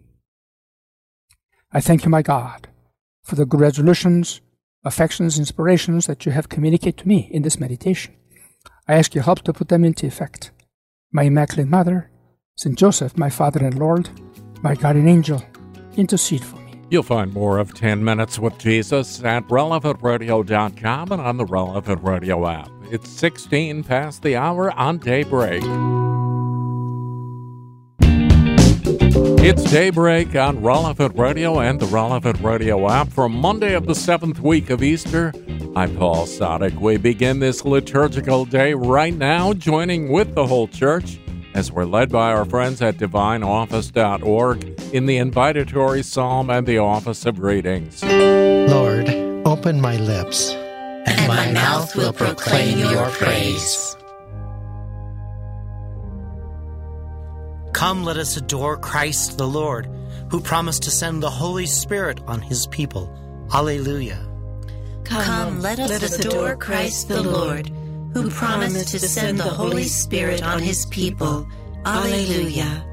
I 1.72 1.80
thank 1.80 2.04
you, 2.04 2.10
my 2.10 2.22
God, 2.22 2.68
for 3.24 3.36
the 3.36 3.46
good 3.46 3.62
resolutions, 3.62 4.42
affections, 4.84 5.40
inspirations 5.40 6.06
that 6.08 6.26
you 6.26 6.32
have 6.32 6.50
communicated 6.50 6.98
to 6.98 7.08
me 7.08 7.30
in 7.32 7.42
this 7.42 7.60
meditation. 7.60 8.14
I 8.88 8.96
ask 8.96 9.16
your 9.16 9.24
help 9.24 9.42
to 9.44 9.54
put 9.54 9.70
them 9.70 9.86
into 9.86 10.06
effect. 10.06 10.52
My 11.12 11.24
Immaculate 11.24 11.70
Mother, 11.70 12.12
St. 12.56 12.78
Joseph, 12.78 13.18
my 13.18 13.32
Father 13.32 13.66
and 13.66 13.80
Lord, 13.80 14.10
my 14.62 14.76
guardian 14.76 15.08
angel, 15.08 15.44
intercede 15.98 16.44
for 16.44 16.58
me. 16.58 16.80
You'll 16.92 17.02
find 17.02 17.34
more 17.34 17.58
of 17.58 17.74
10 17.74 18.04
Minutes 18.04 18.38
with 18.38 18.60
Jesus 18.60 19.24
at 19.24 19.48
relevantradio.com 19.48 21.12
and 21.12 21.22
on 21.22 21.38
the 21.38 21.46
Relevant 21.46 22.04
Radio 22.04 22.48
app. 22.48 22.70
It's 22.92 23.10
16 23.10 23.84
past 23.84 24.22
the 24.22 24.36
hour 24.36 24.72
on 24.74 25.00
daybreak. 25.00 25.64
It's 29.46 29.64
daybreak 29.72 30.36
on 30.36 30.62
Relevant 30.62 31.18
Radio 31.18 31.60
and 31.60 31.80
the 31.80 31.88
Relevant 31.88 32.40
Radio 32.42 32.88
app 32.88 33.10
for 33.10 33.28
Monday 33.28 33.74
of 33.74 33.88
the 33.88 33.96
seventh 33.96 34.40
week 34.40 34.70
of 34.70 34.84
Easter. 34.84 35.34
I'm 35.76 35.96
Paul 35.98 36.28
Sadek. 36.28 36.80
We 36.80 36.98
begin 36.98 37.40
this 37.40 37.66
liturgical 37.66 38.46
day 38.46 38.76
right 38.76 39.16
now, 39.16 39.54
joining 39.54 40.12
with 40.12 40.36
the 40.36 40.46
whole 40.46 40.68
church 40.68 41.18
as 41.54 41.72
we're 41.72 41.86
led 41.86 42.10
by 42.10 42.32
our 42.32 42.46
friends 42.46 42.82
at 42.82 42.98
divineoffice.org 42.98 44.64
in 44.94 45.06
the 45.06 45.18
invitatory 45.18 46.04
psalm 46.04 46.50
and 46.50 46.66
the 46.66 46.78
office 46.78 47.26
of 47.26 47.40
readings. 47.40 48.04
Lord, 48.04 49.10
open 49.46 49.80
my 49.80 49.98
lips, 49.98 50.52
and 50.52 51.28
my 51.28 51.52
mouth 51.52 51.96
will 51.96 52.14
proclaim 52.14 52.80
your 52.80 53.08
praise. 53.10 53.96
Come, 57.74 58.04
let 58.04 58.18
us 58.18 58.38
adore 58.38 58.78
Christ 58.78 59.38
the 59.38 59.48
Lord, 59.48 59.90
who 60.30 60.40
promised 60.40 60.84
to 60.84 60.92
send 60.92 61.22
the 61.22 61.30
Holy 61.30 61.66
Spirit 61.66 62.22
on 62.28 62.42
his 62.42 62.68
people. 62.68 63.12
Alleluia. 63.54 64.18
Come, 65.04 65.60
let 65.62 65.80
us, 65.80 65.90
let 65.90 66.04
us 66.04 66.20
adore 66.20 66.56
Christ 66.56 67.10
the 67.10 67.22
Lord, 67.22 67.70
who 68.14 68.30
promised 68.30 68.90
to 68.90 69.00
send 69.00 69.40
the 69.40 69.44
Holy 69.44 69.84
Spirit 69.84 70.44
on 70.44 70.62
his 70.62 70.86
people. 70.88 71.48
Alleluia. 71.86 72.86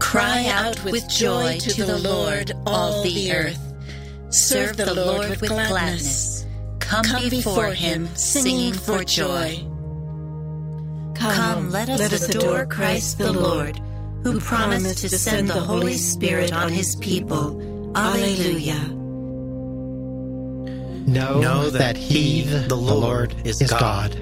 Cry 0.00 0.46
out 0.48 0.82
with 0.84 1.08
joy 1.08 1.58
to 1.60 1.84
the 1.84 1.98
Lord, 1.98 2.52
all 2.66 3.02
the 3.02 3.32
earth. 3.32 3.58
Serve 4.30 4.76
the 4.76 4.92
Lord 4.94 5.30
with 5.30 5.48
gladness. 5.48 6.46
Come 6.80 7.30
before 7.30 7.72
him, 7.72 8.08
singing 8.14 8.74
for 8.74 9.04
joy. 9.04 9.56
Come, 11.14 11.70
let 11.70 11.88
us, 11.88 12.00
let 12.00 12.12
us 12.12 12.28
adore 12.28 12.66
Christ 12.66 13.18
the 13.18 13.32
Lord, 13.32 13.80
who 14.24 14.40
promised 14.40 14.98
to 14.98 15.08
send 15.08 15.48
the 15.48 15.60
Holy 15.60 15.94
Spirit 15.94 16.52
on 16.52 16.72
his 16.72 16.96
people. 16.96 17.92
Alleluia. 17.94 19.01
Know, 21.06 21.40
know 21.40 21.70
that 21.70 21.96
He, 21.96 22.42
the 22.42 22.76
Lord, 22.76 23.34
is 23.44 23.62
God. 23.62 24.14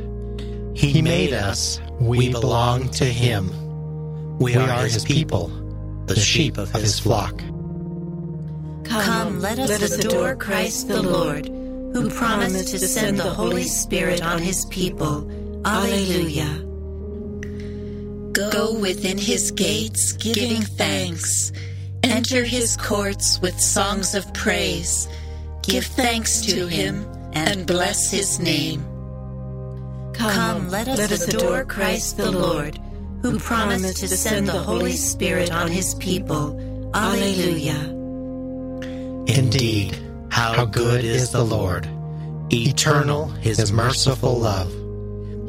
He 0.75 1.03
made 1.03 1.33
us, 1.33 1.81
we 2.01 2.31
belong 2.31 2.89
to 2.91 3.05
Him. 3.05 4.39
We 4.39 4.57
are 4.57 4.85
His 4.85 5.05
people, 5.05 5.49
the 6.07 6.17
sheep 6.17 6.57
of 6.59 6.73
His 6.73 6.99
flock. 6.99 7.41
Come, 8.91 9.41
let 9.41 9.59
us, 9.59 9.69
let 9.69 9.83
us 9.83 10.05
adore 10.05 10.35
Christ 10.35 10.89
the 10.89 11.01
Lord, 11.01 11.47
who 11.47 12.11
promised 12.11 12.69
to 12.71 12.79
send 12.81 13.19
the 13.19 13.31
Holy 13.31 13.63
Spirit 13.63 14.21
on 14.21 14.41
his 14.43 14.65
people. 14.65 15.31
Alleluia. 15.65 16.67
Go 18.33 18.75
within 18.81 19.17
his 19.17 19.53
gates, 19.53 20.13
giving 20.15 20.63
thanks. 20.63 21.53
Enter 22.03 22.43
his 22.43 22.77
courts 22.77 23.41
with 23.41 23.61
songs 23.61 24.17
of 24.17 24.33
praise. 24.35 25.07
Give 25.63 25.85
thanks 25.85 26.41
to 26.43 26.67
him 26.67 27.07
and 27.33 27.67
bless 27.67 28.11
his 28.11 28.39
name. 28.41 28.83
Come, 30.15 30.69
let 30.69 30.89
us, 30.89 30.99
let 30.99 31.13
us 31.13 31.29
adore 31.29 31.65
Christ 31.65 32.17
the 32.17 32.31
Lord, 32.31 32.79
who 33.23 33.39
promised 33.39 33.99
to 33.99 34.09
send 34.09 34.49
the 34.49 34.53
Holy 34.53 34.93
Spirit 34.93 35.51
on 35.51 35.71
his 35.71 35.95
people. 35.95 36.59
Alleluia. 36.95 37.79
Indeed, 39.27 39.97
how 40.31 40.65
good 40.65 41.05
is 41.05 41.31
the 41.31 41.45
Lord! 41.45 41.89
Eternal 42.53 43.29
his 43.29 43.71
merciful 43.71 44.39
love. 44.39 44.73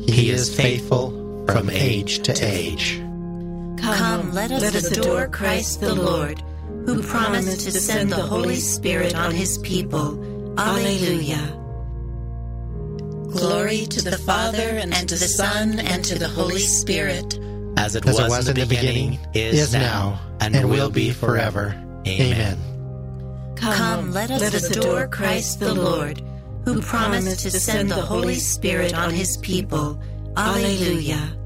He 0.08 0.30
is 0.30 0.56
faithful 0.56 1.46
from 1.48 1.70
age 1.70 2.22
to 2.24 2.34
age. 2.46 3.00
Come, 3.82 4.34
let 4.34 4.52
us, 4.52 4.62
let 4.62 4.76
us 4.76 4.92
adore 4.92 5.28
Christ 5.28 5.82
the 5.82 5.96
Lord, 5.96 6.44
who 6.86 7.02
promised 7.04 7.62
to 7.62 7.72
send 7.72 8.12
the 8.12 8.16
Holy 8.16 8.56
Spirit 8.56 9.16
on 9.16 9.32
his 9.32 9.58
people. 9.60 10.20
Alleluia. 10.58 11.58
Glory 13.32 13.86
to 13.86 14.04
the 14.04 14.18
Father, 14.18 14.78
and, 14.82 14.94
and 14.94 15.08
to 15.08 15.16
the 15.16 15.28
Son, 15.28 15.80
and 15.80 16.04
to 16.04 16.20
the 16.20 16.28
Holy 16.28 16.60
Spirit. 16.60 17.40
As 17.78 17.96
it, 17.96 18.06
As 18.06 18.18
was, 18.18 18.26
it 18.26 18.30
was 18.30 18.50
in 18.50 18.56
the 18.56 18.66
beginning, 18.66 19.20
beginning 19.34 19.60
is 19.60 19.74
now, 19.74 20.20
and, 20.42 20.56
and 20.56 20.70
will 20.70 20.90
be 20.90 21.12
forever. 21.12 21.74
Amen. 22.06 22.58
Come, 23.56 24.12
let 24.12 24.32
us, 24.32 24.42
let 24.42 24.54
us 24.54 24.76
adore 24.76 25.08
Christ 25.08 25.60
the 25.60 25.74
Lord, 25.74 26.22
who 26.66 26.82
promised 26.82 27.40
to 27.42 27.52
send 27.52 27.90
the 27.90 28.02
Holy 28.02 28.36
Spirit 28.36 28.94
on 28.94 29.12
his 29.12 29.38
people. 29.38 30.02
Alleluia. 30.36 31.38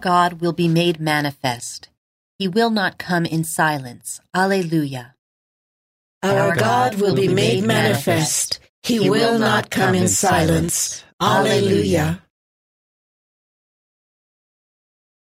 God 0.00 0.40
will 0.40 0.52
be 0.52 0.68
made 0.68 1.00
manifest. 1.00 1.88
He 2.38 2.48
will 2.48 2.70
not 2.70 2.98
come 2.98 3.26
in 3.26 3.44
silence. 3.44 4.20
Alleluia. 4.34 5.14
Our 6.22 6.54
God 6.54 7.00
will 7.00 7.14
be 7.14 7.28
made 7.28 7.64
manifest. 7.64 8.60
He 8.82 9.10
will 9.10 9.38
not 9.38 9.70
come 9.70 9.94
in 9.94 10.08
silence. 10.08 11.04
Alleluia. 11.20 12.22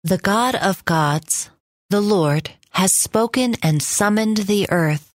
The 0.04 0.18
God 0.18 0.54
of 0.54 0.84
gods, 0.84 1.50
the 1.90 2.00
Lord, 2.00 2.52
has 2.70 2.92
spoken 2.98 3.56
and 3.62 3.82
summoned 3.82 4.38
the 4.38 4.68
earth 4.70 5.12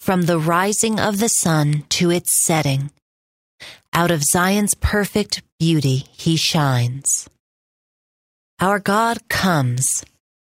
from 0.00 0.22
the 0.22 0.38
rising 0.38 0.98
of 0.98 1.18
the 1.20 1.28
sun 1.28 1.84
to 1.90 2.10
its 2.10 2.44
setting. 2.44 2.90
Out 3.92 4.10
of 4.10 4.24
Zion's 4.24 4.74
perfect 4.74 5.42
beauty 5.58 6.06
he 6.12 6.36
shines. 6.36 7.28
Our 8.60 8.80
God 8.80 9.28
comes. 9.28 10.04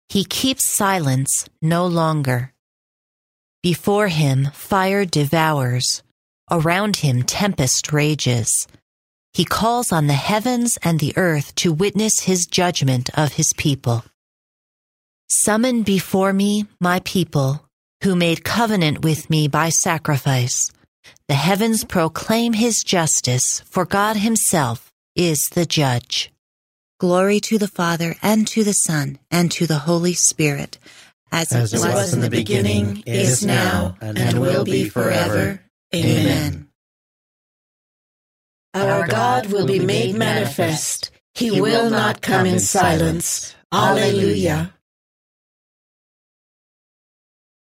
He 0.09 0.25
keeps 0.25 0.69
silence 0.69 1.49
no 1.59 1.87
longer. 1.87 2.53
Before 3.63 4.09
him, 4.09 4.51
fire 4.53 5.05
devours. 5.05 6.03
Around 6.51 6.97
him, 6.97 7.23
tempest 7.23 7.91
rages. 7.91 8.67
He 9.33 9.43
calls 9.43 9.91
on 9.91 10.05
the 10.05 10.13
heavens 10.13 10.77
and 10.83 10.99
the 10.99 11.17
earth 11.17 11.55
to 11.55 11.73
witness 11.73 12.19
his 12.19 12.45
judgment 12.45 13.09
of 13.17 13.33
his 13.33 13.53
people. 13.57 14.05
Summon 15.27 15.81
before 15.81 16.31
me 16.31 16.67
my 16.79 16.99
people, 16.99 17.65
who 18.03 18.15
made 18.15 18.43
covenant 18.43 19.03
with 19.03 19.31
me 19.31 19.47
by 19.47 19.69
sacrifice. 19.69 20.71
The 21.27 21.33
heavens 21.33 21.83
proclaim 21.83 22.53
his 22.53 22.83
justice, 22.83 23.61
for 23.61 23.83
God 23.83 24.15
himself 24.17 24.91
is 25.15 25.49
the 25.49 25.65
judge. 25.65 26.31
Glory 27.05 27.39
to 27.39 27.59
the 27.59 27.67
Father, 27.67 28.15
and 28.23 28.47
to 28.47 28.63
the 28.63 28.73
Son, 28.73 29.19
and 29.29 29.51
to 29.51 29.67
the 29.67 29.77
Holy 29.77 30.15
Spirit, 30.15 30.79
as, 31.31 31.51
as 31.51 31.71
it 31.71 31.77
was, 31.77 31.93
was 31.93 32.13
in 32.15 32.21
the 32.21 32.31
beginning, 32.31 33.03
is 33.05 33.45
now, 33.45 33.95
and, 34.01 34.17
and 34.17 34.41
will 34.41 34.65
be 34.65 34.89
forever. 34.89 35.61
Amen. 35.93 36.67
Our 38.73 39.05
God 39.05 39.51
will 39.53 39.67
be 39.67 39.77
made 39.77 40.15
manifest. 40.15 41.11
He 41.35 41.61
will 41.61 41.91
not 41.91 42.23
come 42.23 42.47
in 42.47 42.59
silence. 42.59 43.53
Alleluia. 43.71 44.73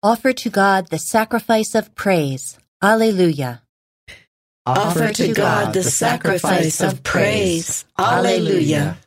Offer 0.02 0.34
to 0.34 0.50
God 0.50 0.88
the 0.88 0.98
sacrifice 0.98 1.76
of 1.76 1.94
praise. 1.94 2.58
Alleluia. 2.82 3.62
Offer 4.66 5.14
to 5.14 5.34
God 5.36 5.76
the 5.76 5.84
sacrifice 5.84 6.82
of 6.82 7.04
praise. 7.04 7.86
Alleluia. 7.96 8.98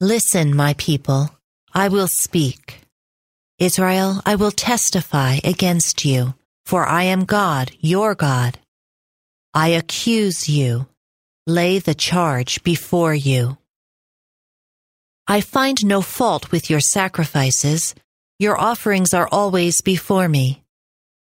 Listen, 0.00 0.54
my 0.54 0.74
people, 0.74 1.28
I 1.74 1.88
will 1.88 2.06
speak. 2.08 2.82
Israel, 3.58 4.22
I 4.24 4.36
will 4.36 4.52
testify 4.52 5.38
against 5.42 6.04
you, 6.04 6.34
for 6.64 6.86
I 6.86 7.02
am 7.02 7.24
God, 7.24 7.72
your 7.80 8.14
God. 8.14 8.60
I 9.52 9.70
accuse 9.70 10.48
you, 10.48 10.86
lay 11.48 11.80
the 11.80 11.96
charge 11.96 12.62
before 12.62 13.12
you. 13.12 13.58
I 15.26 15.40
find 15.40 15.84
no 15.84 16.00
fault 16.00 16.52
with 16.52 16.70
your 16.70 16.78
sacrifices. 16.78 17.96
Your 18.38 18.56
offerings 18.56 19.12
are 19.12 19.28
always 19.32 19.82
before 19.82 20.28
me. 20.28 20.62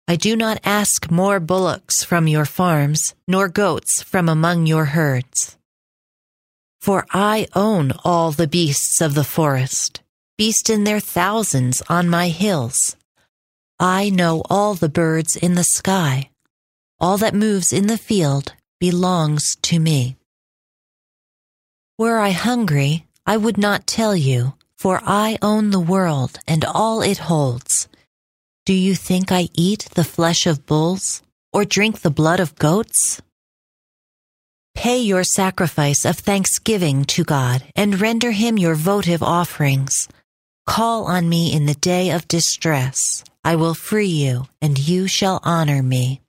I 0.08 0.16
do 0.16 0.34
not 0.34 0.58
ask 0.64 1.12
more 1.12 1.38
bullocks 1.38 2.02
from 2.02 2.26
your 2.26 2.44
farms, 2.44 3.14
nor 3.28 3.48
goats 3.48 4.02
from 4.02 4.28
among 4.28 4.66
your 4.66 4.86
herds. 4.86 5.56
For 6.84 7.06
I 7.14 7.48
own 7.54 7.92
all 8.04 8.30
the 8.30 8.46
beasts 8.46 9.00
of 9.00 9.14
the 9.14 9.24
forest, 9.24 10.02
beast 10.36 10.68
in 10.68 10.84
their 10.84 11.00
thousands 11.00 11.82
on 11.88 12.10
my 12.10 12.28
hills. 12.28 12.96
I 13.80 14.10
know 14.10 14.42
all 14.50 14.74
the 14.74 14.90
birds 14.90 15.34
in 15.34 15.54
the 15.54 15.64
sky. 15.64 16.28
All 17.00 17.16
that 17.16 17.32
moves 17.34 17.72
in 17.72 17.86
the 17.86 17.96
field 17.96 18.52
belongs 18.80 19.56
to 19.62 19.78
me. 19.78 20.18
Were 21.96 22.18
I 22.18 22.32
hungry, 22.32 23.06
I 23.24 23.38
would 23.38 23.56
not 23.56 23.86
tell 23.86 24.14
you, 24.14 24.52
for 24.76 25.00
I 25.06 25.38
own 25.40 25.70
the 25.70 25.80
world 25.80 26.38
and 26.46 26.66
all 26.66 27.00
it 27.00 27.16
holds. 27.16 27.88
Do 28.66 28.74
you 28.74 28.94
think 28.94 29.32
I 29.32 29.48
eat 29.54 29.88
the 29.94 30.04
flesh 30.04 30.46
of 30.46 30.66
bulls 30.66 31.22
or 31.50 31.64
drink 31.64 32.02
the 32.02 32.10
blood 32.10 32.40
of 32.40 32.56
goats? 32.56 33.22
Pay 34.74 34.98
your 34.98 35.24
sacrifice 35.24 36.04
of 36.04 36.16
thanksgiving 36.18 37.04
to 37.06 37.24
God 37.24 37.62
and 37.74 38.00
render 38.00 38.32
him 38.32 38.58
your 38.58 38.74
votive 38.74 39.22
offerings. 39.22 40.08
Call 40.66 41.04
on 41.04 41.28
me 41.28 41.52
in 41.52 41.66
the 41.66 41.74
day 41.74 42.10
of 42.10 42.28
distress. 42.28 43.24
I 43.44 43.56
will 43.56 43.74
free 43.74 44.08
you, 44.08 44.46
and 44.60 44.78
you 44.78 45.06
shall 45.06 45.40
honor 45.42 45.82
me. 45.82 46.22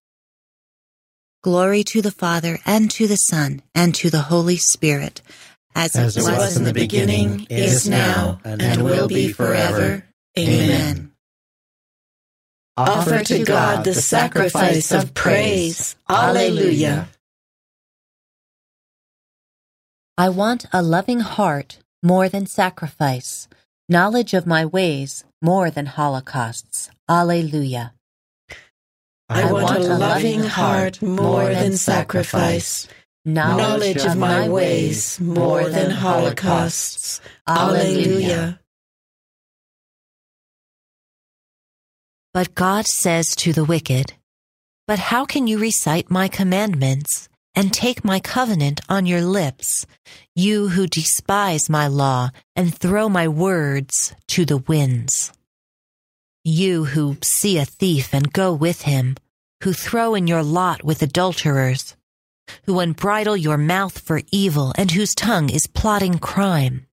Glory 1.43 1.83
to 1.85 2.01
the 2.01 2.11
Father, 2.11 2.59
and 2.65 2.89
to 2.91 3.07
the 3.07 3.15
Son, 3.15 3.61
and 3.73 3.95
to 3.95 4.09
the 4.09 4.21
Holy 4.21 4.57
Spirit, 4.57 5.21
as, 5.75 5.95
As 5.95 6.17
it 6.17 6.21
it 6.21 6.23
was, 6.23 6.57
in 6.57 6.63
the 6.63 6.73
beginning, 6.73 7.47
is 7.49 7.87
now, 7.87 8.39
and 8.43 8.83
will 8.83 9.07
be 9.07 9.31
forever. 9.31 10.05
Amen. 10.37 11.11
Offer 12.77 13.23
to 13.23 13.43
God 13.43 13.85
the 13.85 13.93
sacrifice 13.93 14.91
of 14.91 15.13
praise. 15.13 15.95
Alleluia. 16.09 17.07
I 20.17 20.29
want 20.29 20.65
a 20.71 20.81
loving 20.81 21.19
heart 21.19 21.79
more 22.01 22.29
than 22.29 22.45
sacrifice, 22.45 23.49
knowledge 23.89 24.33
of 24.33 24.47
my 24.47 24.65
ways 24.65 25.25
more 25.41 25.69
than 25.69 25.87
holocausts. 25.87 26.89
Alleluia. 27.09 27.93
I 29.27 29.51
want 29.51 29.75
a 29.75 29.79
loving 29.79 30.39
heart 30.39 31.01
more 31.01 31.53
than 31.53 31.75
sacrifice, 31.75 32.87
knowledge 33.25 34.05
of 34.05 34.15
my 34.15 34.47
ways 34.47 35.19
more 35.19 35.67
than 35.67 35.91
holocausts. 35.91 37.19
Alleluia. 37.45 38.61
But 42.33 42.55
God 42.55 42.85
says 42.87 43.35
to 43.35 43.51
the 43.51 43.65
wicked, 43.65 44.13
But 44.87 44.99
how 45.11 45.25
can 45.25 45.47
you 45.47 45.57
recite 45.57 46.09
my 46.09 46.29
commandments 46.29 47.27
and 47.55 47.71
take 47.71 48.03
my 48.03 48.19
covenant 48.19 48.81
on 48.89 49.05
your 49.05 49.21
lips, 49.21 49.85
you 50.35 50.69
who 50.69 50.87
despise 50.87 51.69
my 51.69 51.87
law 51.87 52.29
and 52.55 52.75
throw 52.75 53.07
my 53.09 53.27
words 53.27 54.13
to 54.27 54.45
the 54.45 54.57
winds? 54.57 55.31
You 56.43 56.85
who 56.85 57.17
see 57.23 57.57
a 57.57 57.65
thief 57.65 58.13
and 58.13 58.31
go 58.31 58.53
with 58.53 58.81
him, 58.83 59.15
who 59.63 59.73
throw 59.73 60.13
in 60.13 60.27
your 60.27 60.43
lot 60.43 60.83
with 60.83 61.01
adulterers, 61.01 61.95
who 62.65 62.79
unbridle 62.79 63.41
your 63.41 63.57
mouth 63.57 63.97
for 63.97 64.21
evil 64.31 64.73
and 64.77 64.91
whose 64.91 65.15
tongue 65.15 65.49
is 65.49 65.67
plotting 65.67 66.19
crime. 66.19 66.85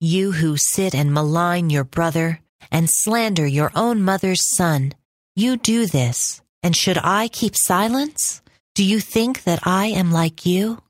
You 0.00 0.32
who 0.32 0.56
sit 0.56 0.94
and 0.94 1.12
malign 1.12 1.70
your 1.70 1.84
brother 1.84 2.40
and 2.70 2.88
slander 2.88 3.46
your 3.46 3.72
own 3.74 4.02
mother's 4.02 4.48
son, 4.54 4.92
you 5.34 5.56
do 5.56 5.86
this, 5.86 6.42
and 6.62 6.76
should 6.76 6.98
I 6.98 7.28
keep 7.28 7.56
silence? 7.56 8.42
Do 8.78 8.84
you 8.84 9.00
think 9.00 9.42
that 9.42 9.66
I 9.66 9.86
am 9.86 10.12
like 10.12 10.46
you? 10.46 10.80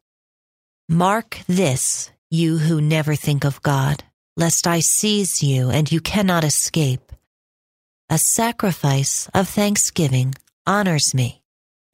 Mark 0.90 1.38
this, 1.46 2.10
you 2.30 2.58
who 2.58 2.82
never 2.82 3.14
think 3.14 3.46
of 3.46 3.62
God, 3.62 4.04
lest 4.36 4.66
I 4.66 4.80
seize 4.80 5.42
you 5.42 5.70
and 5.70 5.90
you 5.90 5.98
cannot 6.02 6.44
escape. 6.44 7.12
A 8.10 8.18
sacrifice 8.18 9.30
of 9.32 9.48
thanksgiving 9.48 10.34
honors 10.66 11.14
me, 11.14 11.40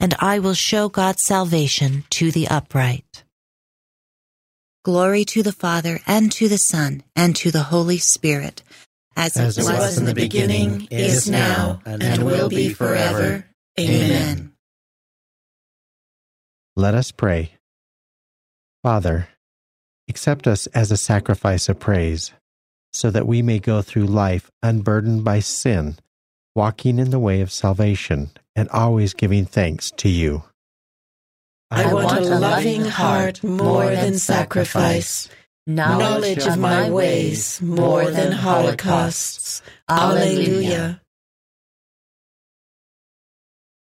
and 0.01 0.17
I 0.19 0.41
will 0.41 0.55
show 0.55 0.89
God's 0.89 1.23
salvation 1.23 2.03
to 2.11 2.33
the 2.33 2.49
upright. 2.49 3.23
Glory 4.85 5.25
to 5.27 5.45
the 5.45 5.53
Father, 5.53 6.01
and 6.09 6.33
to 6.33 6.49
the 6.49 6.59
Son, 6.59 7.05
and 7.15 7.37
to 7.37 7.53
the 7.53 7.63
Holy 7.63 7.99
Spirit, 7.99 8.65
as, 9.17 9.37
As 9.37 9.59
It 9.59 9.63
was 9.63 9.97
in 9.97 10.07
the 10.07 10.15
beginning, 10.15 10.89
is 10.91 11.31
now, 11.31 11.83
and 11.87 12.25
will 12.25 12.49
be 12.49 12.71
forever. 12.71 13.47
Amen. 13.79 14.54
Let 16.77 16.97
us 16.97 17.13
pray. 17.13 17.53
Father, 18.83 19.29
accept 20.09 20.49
us 20.49 20.67
as 20.69 20.91
a 20.91 20.97
sacrifice 20.97 21.69
of 21.69 21.79
praise, 21.79 22.33
so 22.93 23.11
that 23.11 23.29
we 23.29 23.43
may 23.43 23.61
go 23.61 23.81
through 23.81 24.07
life 24.07 24.51
unburdened 24.61 25.23
by 25.23 25.39
sin, 25.39 25.97
walking 26.57 26.99
in 26.99 27.11
the 27.11 27.21
way 27.21 27.41
of 27.41 27.53
salvation, 27.53 28.31
and 28.57 28.69
always 28.71 29.15
giving 29.15 29.45
thanks 29.45 29.93
to 29.99 30.09
you. 30.09 30.43
I 31.71 31.95
want 31.95 32.19
a 32.19 32.39
loving 32.39 32.85
heart 32.85 33.45
more 33.45 33.87
than 33.87 34.19
sacrifice, 34.19 35.29
knowledge 35.69 36.45
of 36.45 36.59
my 36.59 36.91
ways 36.91 37.63
more 37.63 38.11
than 38.11 38.33
holocausts. 38.33 39.63
Alleluia. 39.89 41.01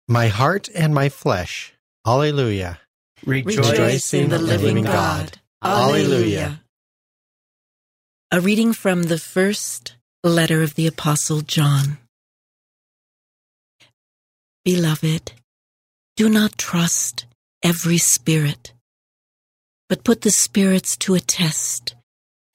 My 0.08 0.28
heart 0.28 0.70
and 0.74 0.94
my 0.94 1.10
flesh. 1.10 1.74
Alleluia. 2.06 2.80
Rejoice 3.26 4.14
in 4.14 4.30
the 4.30 4.38
living 4.38 4.84
God. 4.84 5.38
Alleluia. 5.62 6.62
A 8.30 8.40
reading 8.40 8.72
from 8.72 9.04
the 9.04 9.18
first 9.18 9.96
letter 10.24 10.62
of 10.62 10.76
the 10.76 10.86
Apostle 10.86 11.42
John. 11.42 11.98
Beloved, 14.64 15.32
do 16.16 16.28
not 16.28 16.56
trust 16.56 17.26
every 17.62 17.98
spirit, 17.98 18.72
but 19.88 20.04
put 20.04 20.22
the 20.22 20.30
spirits 20.30 20.96
to 20.98 21.14
a 21.14 21.20
test 21.20 21.94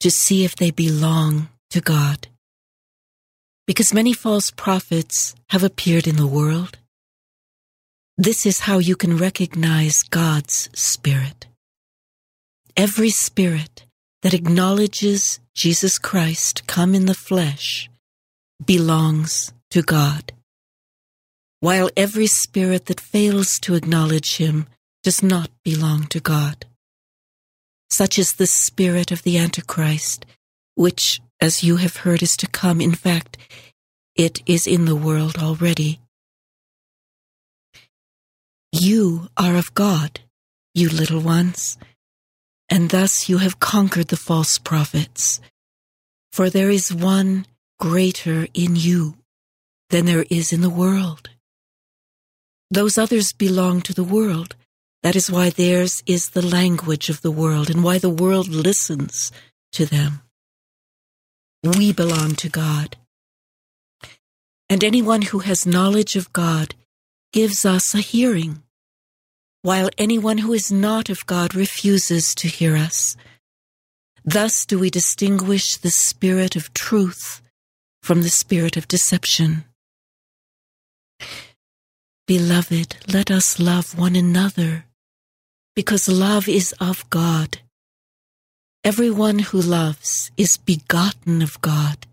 to 0.00 0.10
see 0.10 0.44
if 0.44 0.56
they 0.56 0.72
belong 0.72 1.48
to 1.70 1.80
God. 1.80 2.26
Because 3.66 3.94
many 3.94 4.12
false 4.12 4.50
prophets 4.50 5.34
have 5.50 5.62
appeared 5.62 6.06
in 6.06 6.16
the 6.16 6.26
world. 6.26 6.78
This 8.18 8.46
is 8.46 8.60
how 8.60 8.78
you 8.78 8.96
can 8.96 9.18
recognize 9.18 10.02
God's 10.02 10.70
Spirit. 10.72 11.48
Every 12.74 13.10
spirit 13.10 13.84
that 14.22 14.32
acknowledges 14.32 15.38
Jesus 15.54 15.98
Christ 15.98 16.66
come 16.66 16.94
in 16.94 17.04
the 17.04 17.14
flesh 17.14 17.90
belongs 18.64 19.52
to 19.70 19.82
God, 19.82 20.32
while 21.60 21.90
every 21.94 22.26
spirit 22.26 22.86
that 22.86 23.00
fails 23.02 23.58
to 23.60 23.74
acknowledge 23.74 24.38
him 24.38 24.66
does 25.02 25.22
not 25.22 25.50
belong 25.62 26.06
to 26.06 26.18
God. 26.18 26.64
Such 27.90 28.18
is 28.18 28.32
the 28.32 28.46
spirit 28.46 29.12
of 29.12 29.24
the 29.24 29.36
Antichrist, 29.36 30.24
which, 30.74 31.20
as 31.38 31.62
you 31.62 31.76
have 31.76 31.96
heard, 31.98 32.22
is 32.22 32.34
to 32.38 32.46
come. 32.46 32.80
In 32.80 32.94
fact, 32.94 33.36
it 34.14 34.40
is 34.46 34.66
in 34.66 34.86
the 34.86 34.96
world 34.96 35.36
already. 35.36 36.00
You 38.80 39.28
are 39.38 39.56
of 39.56 39.72
God, 39.72 40.20
you 40.74 40.90
little 40.90 41.20
ones, 41.20 41.78
and 42.68 42.90
thus 42.90 43.26
you 43.26 43.38
have 43.38 43.58
conquered 43.58 44.08
the 44.08 44.18
false 44.18 44.58
prophets. 44.58 45.40
For 46.30 46.50
there 46.50 46.70
is 46.70 46.92
one 46.92 47.46
greater 47.80 48.48
in 48.52 48.76
you 48.76 49.14
than 49.88 50.04
there 50.04 50.26
is 50.28 50.52
in 50.52 50.60
the 50.60 50.68
world. 50.68 51.30
Those 52.70 52.98
others 52.98 53.32
belong 53.32 53.80
to 53.82 53.94
the 53.94 54.04
world. 54.04 54.56
That 55.02 55.16
is 55.16 55.30
why 55.30 55.48
theirs 55.48 56.02
is 56.04 56.30
the 56.30 56.44
language 56.44 57.08
of 57.08 57.22
the 57.22 57.30
world 57.30 57.70
and 57.70 57.82
why 57.82 57.96
the 57.98 58.10
world 58.10 58.48
listens 58.48 59.32
to 59.72 59.86
them. 59.86 60.20
We 61.62 61.92
belong 61.94 62.34
to 62.36 62.50
God. 62.50 62.96
And 64.68 64.84
anyone 64.84 65.22
who 65.22 65.38
has 65.38 65.64
knowledge 65.64 66.14
of 66.14 66.32
God 66.34 66.74
gives 67.32 67.64
us 67.64 67.94
a 67.94 67.98
hearing, 67.98 68.62
while 69.66 69.90
anyone 69.98 70.38
who 70.38 70.52
is 70.52 70.70
not 70.70 71.10
of 71.10 71.26
God 71.26 71.52
refuses 71.52 72.36
to 72.36 72.46
hear 72.46 72.76
us. 72.76 73.16
Thus 74.24 74.64
do 74.64 74.78
we 74.78 74.90
distinguish 74.90 75.76
the 75.76 75.90
spirit 75.90 76.54
of 76.54 76.72
truth 76.72 77.42
from 78.00 78.22
the 78.22 78.28
spirit 78.28 78.76
of 78.76 78.86
deception. 78.86 79.64
Beloved, 82.28 82.90
let 83.12 83.28
us 83.28 83.58
love 83.58 83.98
one 83.98 84.14
another, 84.14 84.84
because 85.74 86.08
love 86.08 86.46
is 86.46 86.72
of 86.78 87.10
God. 87.10 87.58
Everyone 88.84 89.40
who 89.40 89.60
loves 89.60 90.30
is 90.36 90.58
begotten 90.58 91.42
of 91.42 91.60
God 91.60 92.06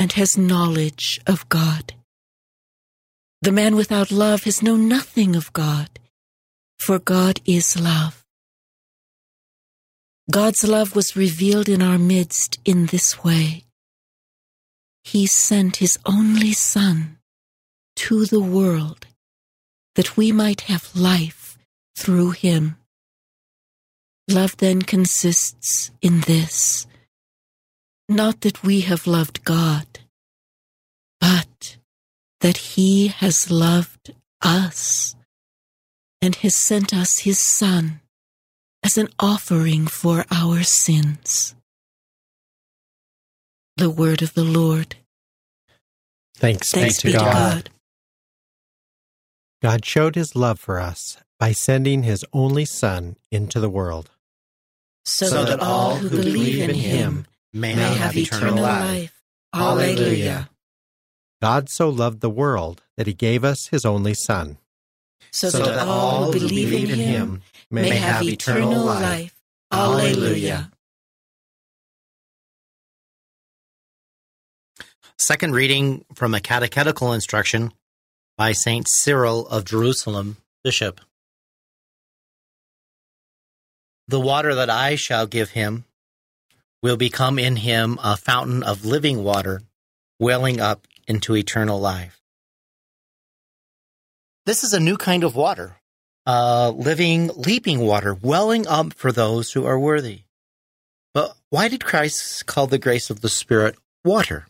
and 0.00 0.10
has 0.18 0.36
knowledge 0.36 1.20
of 1.28 1.48
God. 1.48 1.94
The 3.40 3.52
man 3.52 3.76
without 3.76 4.10
love 4.10 4.42
has 4.48 4.64
known 4.64 4.88
nothing 4.88 5.36
of 5.36 5.52
God, 5.52 5.90
for 6.80 6.98
God 6.98 7.40
is 7.44 7.78
love. 7.78 8.24
God's 10.30 10.64
love 10.64 10.96
was 10.96 11.14
revealed 11.14 11.68
in 11.68 11.82
our 11.82 11.98
midst 11.98 12.58
in 12.64 12.86
this 12.86 13.22
way. 13.22 13.64
He 15.04 15.26
sent 15.26 15.76
His 15.76 15.98
only 16.06 16.54
Son 16.54 17.18
to 17.96 18.24
the 18.24 18.40
world 18.40 19.06
that 19.94 20.16
we 20.16 20.32
might 20.32 20.62
have 20.62 20.96
life 20.96 21.58
through 21.98 22.30
Him. 22.30 22.76
Love 24.26 24.56
then 24.56 24.80
consists 24.80 25.90
in 26.00 26.22
this 26.22 26.86
not 28.08 28.40
that 28.40 28.62
we 28.62 28.80
have 28.80 29.06
loved 29.06 29.44
God, 29.44 29.86
but 31.20 31.76
that 32.40 32.56
He 32.56 33.08
has 33.08 33.50
loved 33.50 34.14
us 34.40 35.14
and 36.22 36.36
has 36.36 36.56
sent 36.56 36.92
us 36.92 37.20
his 37.20 37.38
Son 37.38 38.00
as 38.82 38.98
an 38.98 39.08
offering 39.18 39.86
for 39.86 40.24
our 40.30 40.62
sins. 40.62 41.54
The 43.76 43.90
word 43.90 44.22
of 44.22 44.34
the 44.34 44.44
Lord. 44.44 44.96
Thanks, 46.36 46.70
Thanks 46.70 46.96
be 46.96 47.00
to 47.00 47.06
be 47.08 47.12
to 47.12 47.18
God. 47.18 47.34
God. 47.34 47.70
God 49.62 49.84
showed 49.84 50.14
his 50.14 50.34
love 50.34 50.58
for 50.58 50.80
us 50.80 51.18
by 51.38 51.52
sending 51.52 52.02
his 52.02 52.24
only 52.32 52.64
Son 52.64 53.16
into 53.30 53.60
the 53.60 53.70
world. 53.70 54.10
So, 55.04 55.26
So 55.26 55.44
that 55.44 55.60
all 55.60 55.96
who 55.96 56.10
believe 56.10 56.68
in 56.68 56.74
him 56.74 57.26
may, 57.52 57.74
may 57.74 57.94
have 57.94 58.16
eternal 58.16 58.62
life. 58.62 59.22
Alleluia. 59.54 60.50
God 61.42 61.68
so 61.70 61.88
loved 61.88 62.20
the 62.20 62.30
world 62.30 62.82
that 62.96 63.06
he 63.06 63.14
gave 63.14 63.44
us 63.44 63.68
his 63.68 63.84
only 63.84 64.14
Son. 64.14 64.58
So, 65.30 65.50
that 65.50 65.86
all 65.86 66.26
who 66.26 66.32
believe 66.32 66.72
in 66.72 66.98
him 66.98 67.42
may 67.70 67.90
have 67.90 68.22
eternal 68.22 68.84
life. 68.84 69.34
Alleluia. 69.72 70.70
Second 75.18 75.54
reading 75.54 76.04
from 76.14 76.34
a 76.34 76.40
catechetical 76.40 77.12
instruction 77.12 77.72
by 78.36 78.52
Saint 78.52 78.86
Cyril 78.88 79.46
of 79.48 79.64
Jerusalem, 79.64 80.38
Bishop. 80.64 81.00
The 84.08 84.18
water 84.18 84.54
that 84.54 84.70
I 84.70 84.96
shall 84.96 85.26
give 85.26 85.50
him 85.50 85.84
will 86.82 86.96
become 86.96 87.38
in 87.38 87.56
him 87.56 87.98
a 88.02 88.16
fountain 88.16 88.62
of 88.62 88.84
living 88.84 89.22
water, 89.22 89.62
welling 90.18 90.60
up 90.60 90.88
into 91.06 91.36
eternal 91.36 91.78
life. 91.78 92.19
This 94.50 94.64
is 94.64 94.72
a 94.72 94.80
new 94.80 94.96
kind 94.96 95.22
of 95.22 95.36
water, 95.36 95.76
uh, 96.26 96.70
living, 96.70 97.30
leaping 97.36 97.78
water, 97.78 98.14
welling 98.14 98.66
up 98.66 98.92
for 98.94 99.12
those 99.12 99.52
who 99.52 99.64
are 99.64 99.78
worthy. 99.78 100.22
But 101.14 101.36
why 101.50 101.68
did 101.68 101.84
Christ 101.84 102.46
call 102.46 102.66
the 102.66 102.76
grace 102.76 103.10
of 103.10 103.20
the 103.20 103.28
Spirit 103.28 103.76
water? 104.04 104.48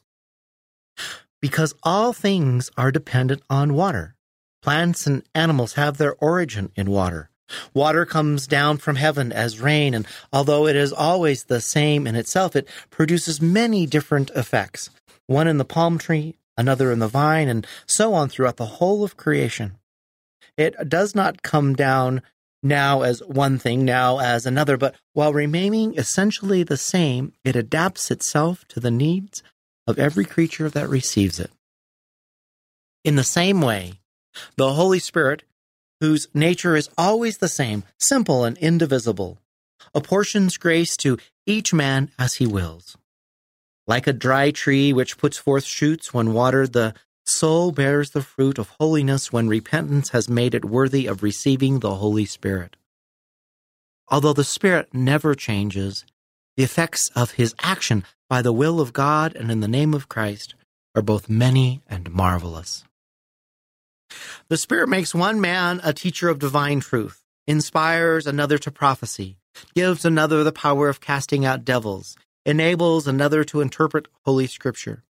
Because 1.42 1.74
all 1.82 2.14
things 2.14 2.70
are 2.78 2.90
dependent 2.90 3.42
on 3.50 3.74
water. 3.74 4.14
Plants 4.62 5.06
and 5.06 5.22
animals 5.34 5.74
have 5.74 5.98
their 5.98 6.14
origin 6.14 6.72
in 6.76 6.90
water. 6.90 7.28
Water 7.74 8.06
comes 8.06 8.46
down 8.46 8.78
from 8.78 8.96
heaven 8.96 9.30
as 9.30 9.60
rain, 9.60 9.92
and 9.92 10.06
although 10.32 10.66
it 10.66 10.76
is 10.76 10.94
always 10.94 11.44
the 11.44 11.60
same 11.60 12.06
in 12.06 12.16
itself, 12.16 12.56
it 12.56 12.66
produces 12.88 13.42
many 13.42 13.84
different 13.84 14.30
effects. 14.30 14.88
One 15.26 15.46
in 15.46 15.58
the 15.58 15.66
palm 15.66 15.98
tree, 15.98 16.36
another 16.56 16.90
in 16.90 17.00
the 17.00 17.06
vine, 17.06 17.50
and 17.50 17.66
so 17.84 18.14
on 18.14 18.30
throughout 18.30 18.56
the 18.56 18.80
whole 18.80 19.04
of 19.04 19.18
creation. 19.18 19.76
It 20.56 20.88
does 20.88 21.14
not 21.14 21.42
come 21.42 21.74
down 21.74 22.22
now 22.62 23.02
as 23.02 23.20
one 23.20 23.58
thing, 23.58 23.84
now 23.84 24.18
as 24.18 24.44
another, 24.46 24.76
but 24.76 24.94
while 25.12 25.32
remaining 25.32 25.96
essentially 25.96 26.62
the 26.62 26.76
same, 26.76 27.32
it 27.44 27.56
adapts 27.56 28.10
itself 28.10 28.66
to 28.68 28.80
the 28.80 28.90
needs 28.90 29.42
of 29.86 29.98
every 29.98 30.24
creature 30.24 30.68
that 30.68 30.88
receives 30.88 31.40
it. 31.40 31.50
In 33.04 33.16
the 33.16 33.24
same 33.24 33.62
way, 33.62 34.00
the 34.56 34.74
Holy 34.74 34.98
Spirit, 34.98 35.44
whose 36.00 36.28
nature 36.34 36.76
is 36.76 36.90
always 36.98 37.38
the 37.38 37.48
same, 37.48 37.82
simple 37.98 38.44
and 38.44 38.58
indivisible, 38.58 39.38
apportions 39.94 40.58
grace 40.58 40.96
to 40.98 41.18
each 41.46 41.72
man 41.72 42.10
as 42.18 42.34
he 42.34 42.46
wills. 42.46 42.96
Like 43.86 44.06
a 44.06 44.12
dry 44.12 44.50
tree 44.50 44.92
which 44.92 45.18
puts 45.18 45.38
forth 45.38 45.64
shoots 45.64 46.12
when 46.12 46.34
watered, 46.34 46.72
the 46.72 46.94
soul 47.24 47.72
bears 47.72 48.10
the 48.10 48.22
fruit 48.22 48.58
of 48.58 48.70
holiness 48.78 49.32
when 49.32 49.48
repentance 49.48 50.10
has 50.10 50.28
made 50.28 50.54
it 50.54 50.64
worthy 50.64 51.06
of 51.06 51.22
receiving 51.22 51.78
the 51.78 51.96
Holy 51.96 52.24
Spirit. 52.24 52.76
Although 54.08 54.32
the 54.32 54.44
Spirit 54.44 54.92
never 54.92 55.34
changes, 55.34 56.04
the 56.56 56.64
effects 56.64 57.08
of 57.14 57.32
his 57.32 57.54
action 57.62 58.04
by 58.28 58.42
the 58.42 58.52
will 58.52 58.80
of 58.80 58.92
God 58.92 59.34
and 59.36 59.50
in 59.50 59.60
the 59.60 59.68
name 59.68 59.94
of 59.94 60.08
Christ 60.08 60.54
are 60.94 61.02
both 61.02 61.28
many 61.28 61.82
and 61.88 62.10
marvelous. 62.10 62.84
The 64.48 64.56
Spirit 64.56 64.88
makes 64.88 65.14
one 65.14 65.40
man 65.40 65.80
a 65.84 65.92
teacher 65.92 66.28
of 66.28 66.38
divine 66.38 66.80
truth, 66.80 67.22
inspires 67.46 68.26
another 68.26 68.58
to 68.58 68.70
prophecy, 68.70 69.36
gives 69.74 70.04
another 70.04 70.42
the 70.42 70.52
power 70.52 70.88
of 70.88 71.00
casting 71.00 71.44
out 71.44 71.64
devils, 71.64 72.16
enables 72.44 73.06
another 73.06 73.44
to 73.44 73.60
interpret 73.60 74.08
Holy 74.24 74.46
Scripture. 74.46 75.04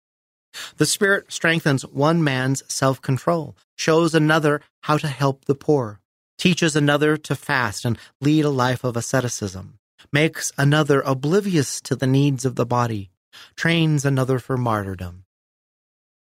The 0.77 0.87
Spirit 0.87 1.33
strengthens 1.33 1.87
one 1.87 2.25
man's 2.25 2.63
self 2.73 3.01
control, 3.01 3.57
shows 3.77 4.15
another 4.15 4.61
how 4.83 4.97
to 4.99 5.09
help 5.09 5.45
the 5.45 5.55
poor, 5.55 6.01
teaches 6.39 6.75
another 6.75 7.17
to 7.17 7.37
fast 7.37 7.85
and 7.85 7.99
lead 8.21 8.45
a 8.45 8.51
life 8.51 8.85
of 8.85 8.97
asceticism, 8.97 9.79
makes 10.13 10.53
another 10.59 11.03
oblivious 11.03 11.81
to 11.83 11.95
the 11.95 12.07
needs 12.07 12.45
of 12.45 12.57
the 12.57 12.67
body, 12.67 13.11
trains 13.57 14.05
another 14.05 14.39
for 14.39 14.57
martyrdom. 14.57 15.25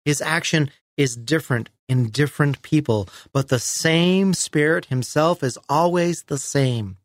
His 0.06 0.22
action 0.22 0.72
is 0.98 1.15
different 1.15 1.70
in 1.88 2.10
different 2.10 2.62
people, 2.62 3.08
but 3.32 3.48
the 3.48 3.60
same 3.60 4.34
Spirit 4.34 4.86
Himself 4.86 5.44
is 5.44 5.58
always 5.68 6.24
the 6.24 6.38
same. 6.38 6.98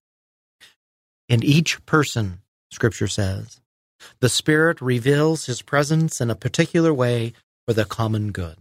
In 1.29 1.43
each 1.43 1.85
person, 1.87 2.41
Scripture 2.71 3.09
says, 3.09 3.61
the 4.21 4.29
Spirit 4.29 4.81
reveals 4.81 5.47
His 5.47 5.63
presence 5.63 6.21
in 6.21 6.31
a 6.31 6.35
particular 6.35 6.93
way 6.93 7.33
for 7.67 7.75
the 7.75 7.85
common 7.85 8.33
good. 8.33 8.57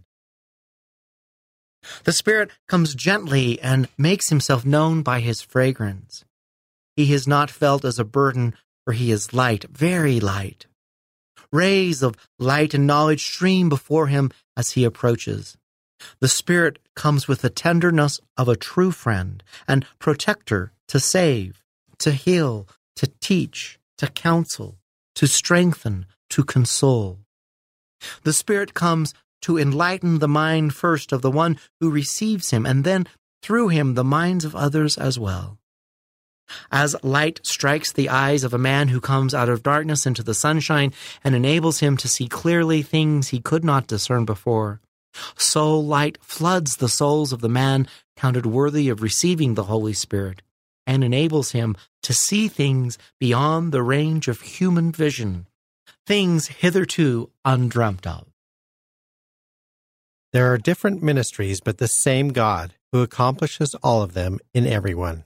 The 2.04 2.12
Spirit 2.12 2.50
comes 2.68 2.94
gently 2.94 3.60
and 3.60 3.88
makes 3.98 4.28
Himself 4.28 4.64
known 4.64 5.02
by 5.02 5.20
His 5.20 5.42
fragrance. 5.42 6.24
He 6.96 7.12
is 7.12 7.26
not 7.26 7.50
felt 7.50 7.84
as 7.84 7.98
a 7.98 8.04
burden, 8.04 8.54
for 8.84 8.92
He 8.92 9.10
is 9.10 9.34
light, 9.34 9.64
very 9.64 10.20
light. 10.20 10.66
Rays 11.52 12.02
of 12.02 12.16
light 12.38 12.74
and 12.74 12.86
knowledge 12.86 13.24
stream 13.24 13.68
before 13.68 14.06
Him 14.06 14.30
as 14.56 14.72
He 14.72 14.84
approaches. 14.84 15.56
The 16.20 16.28
Spirit 16.28 16.78
comes 16.94 17.28
with 17.28 17.42
the 17.42 17.50
tenderness 17.50 18.20
of 18.36 18.48
a 18.48 18.56
true 18.56 18.90
friend 18.90 19.42
and 19.66 19.86
protector 19.98 20.72
to 20.88 21.00
save, 21.00 21.62
to 21.98 22.12
heal, 22.12 22.68
to 22.96 23.06
teach, 23.20 23.78
to 23.98 24.06
counsel, 24.08 24.78
to 25.14 25.26
strengthen, 25.26 26.06
to 26.30 26.44
console. 26.44 27.20
The 28.22 28.32
Spirit 28.32 28.74
comes 28.74 29.14
to 29.42 29.58
enlighten 29.58 30.18
the 30.18 30.28
mind 30.28 30.74
first 30.74 31.12
of 31.12 31.22
the 31.22 31.30
one 31.30 31.58
who 31.80 31.90
receives 31.90 32.50
Him, 32.50 32.66
and 32.66 32.84
then 32.84 33.06
through 33.42 33.68
Him 33.68 33.94
the 33.94 34.04
minds 34.04 34.44
of 34.44 34.56
others 34.56 34.96
as 34.96 35.18
well. 35.18 35.58
As 36.70 36.96
light 37.02 37.40
strikes 37.42 37.92
the 37.92 38.08
eyes 38.08 38.44
of 38.44 38.52
a 38.52 38.58
man 38.58 38.88
who 38.88 39.00
comes 39.00 39.34
out 39.34 39.48
of 39.48 39.62
darkness 39.62 40.06
into 40.06 40.22
the 40.22 40.34
sunshine 40.34 40.92
and 41.22 41.34
enables 41.34 41.80
him 41.80 41.96
to 41.96 42.08
see 42.08 42.28
clearly 42.28 42.82
things 42.82 43.28
he 43.28 43.40
could 43.40 43.64
not 43.64 43.86
discern 43.86 44.24
before, 44.24 44.80
so 45.36 45.78
light 45.78 46.18
floods 46.20 46.76
the 46.76 46.88
souls 46.88 47.32
of 47.32 47.40
the 47.40 47.48
man 47.48 47.88
counted 48.16 48.46
worthy 48.46 48.88
of 48.88 49.02
receiving 49.02 49.54
the 49.54 49.64
Holy 49.64 49.92
Spirit 49.92 50.42
and 50.86 51.02
enables 51.02 51.52
him 51.52 51.76
to 52.02 52.12
see 52.12 52.48
things 52.48 52.98
beyond 53.18 53.72
the 53.72 53.82
range 53.82 54.28
of 54.28 54.40
human 54.40 54.92
vision, 54.92 55.46
things 56.06 56.48
hitherto 56.48 57.30
undreamt 57.44 58.06
of. 58.06 58.26
There 60.32 60.52
are 60.52 60.58
different 60.58 61.02
ministries, 61.02 61.60
but 61.60 61.78
the 61.78 61.86
same 61.86 62.30
God 62.30 62.74
who 62.92 63.02
accomplishes 63.02 63.74
all 63.82 64.02
of 64.02 64.14
them 64.14 64.38
in 64.52 64.66
everyone. 64.66 65.24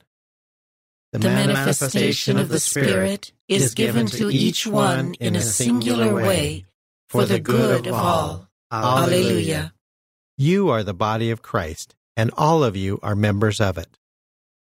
The 1.12 1.18
manifestation 1.20 2.38
of 2.38 2.50
the 2.50 2.60
Spirit 2.60 3.32
is 3.48 3.74
given 3.74 4.06
to 4.06 4.30
each 4.30 4.66
one 4.66 5.14
in 5.14 5.34
a 5.34 5.40
singular 5.40 6.14
way 6.14 6.66
for 7.08 7.24
the 7.24 7.40
good 7.40 7.86
of 7.86 7.94
all. 7.94 8.48
Alleluia. 8.70 9.72
You 10.36 10.68
are 10.68 10.84
the 10.84 10.94
body 10.94 11.30
of 11.30 11.40
Christ, 11.40 11.94
and 12.16 12.30
all 12.36 12.62
of 12.62 12.76
you 12.76 13.00
are 13.02 13.16
members 13.16 13.60
of 13.60 13.78
it. 13.78 13.97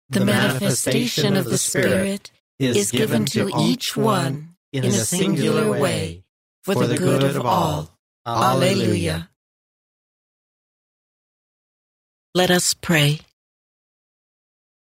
The 0.08 0.24
manifestation 0.24 1.36
of 1.36 1.46
the 1.46 1.58
Spirit 1.58 2.30
is 2.58 2.90
given 2.90 3.24
to 3.26 3.50
each 3.58 3.96
one 3.96 4.56
in 4.72 4.84
a 4.84 4.92
singular 4.92 5.78
way 5.78 6.24
for 6.62 6.86
the 6.86 6.96
good 6.96 7.22
of 7.22 7.44
all. 7.44 7.90
Alleluia. 8.26 9.28
Let 12.34 12.50
us 12.50 12.74
pray. 12.74 13.20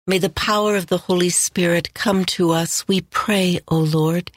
May 0.06 0.18
the 0.18 0.30
power 0.30 0.76
of 0.76 0.86
the 0.86 0.98
Holy 0.98 1.30
Spirit 1.30 1.94
come 1.94 2.24
to 2.36 2.50
us, 2.50 2.86
we 2.88 3.00
pray, 3.00 3.60
O 3.68 3.78
Lord, 3.78 4.30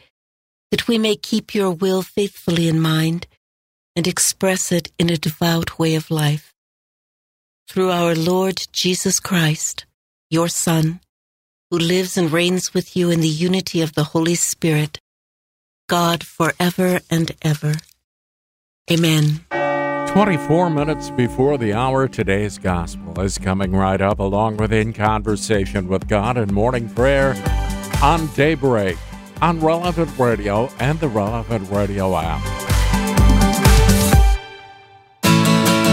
that 0.72 0.88
we 0.88 0.98
may 0.98 1.16
keep 1.16 1.54
your 1.56 1.72
will 1.72 2.02
faithfully 2.02 2.68
in 2.68 2.80
mind 2.80 3.28
and 3.96 4.08
express 4.08 4.72
it 4.72 4.92
in 4.98 5.10
a 5.10 5.18
devout 5.18 5.80
way 5.80 5.96
of 5.96 6.12
life. 6.12 6.54
Through 7.68 7.92
our 7.92 8.16
Lord 8.16 8.62
Jesus 8.72 9.20
Christ, 9.20 9.86
your 10.30 10.48
Son, 10.48 11.00
who 11.72 11.78
lives 11.78 12.18
and 12.18 12.32
reigns 12.32 12.74
with 12.74 12.96
you 12.96 13.10
in 13.10 13.22
the 13.22 13.28
unity 13.28 13.82
of 13.82 13.94
the 13.94 14.06
Holy 14.06 14.36
Spirit, 14.36 15.00
God 15.88 16.24
forever 16.24 17.00
and 17.10 17.32
ever. 17.42 17.74
Amen. 18.92 19.46
24 20.10 20.70
minutes 20.70 21.12
before 21.12 21.58
the 21.58 21.74
hour, 21.74 22.08
today's 22.08 22.58
gospel 22.58 23.20
is 23.22 23.38
coming 23.38 23.72
right 23.72 24.02
up, 24.02 24.20
along 24.20 24.58
with 24.58 24.74
In 24.74 24.94
Conversation 24.94 25.88
with 25.88 26.08
God 26.08 26.38
and 26.38 26.52
Morning 26.52 26.90
Prayer 26.90 27.36
on 28.02 28.28
Daybreak, 28.36 28.98
on 29.42 29.60
Relevant 29.60 30.18
Radio 30.18 30.70
and 30.80 31.00
the 31.00 31.10
Relevant 31.10 31.70
Radio 31.70 32.16
app. 32.16 32.69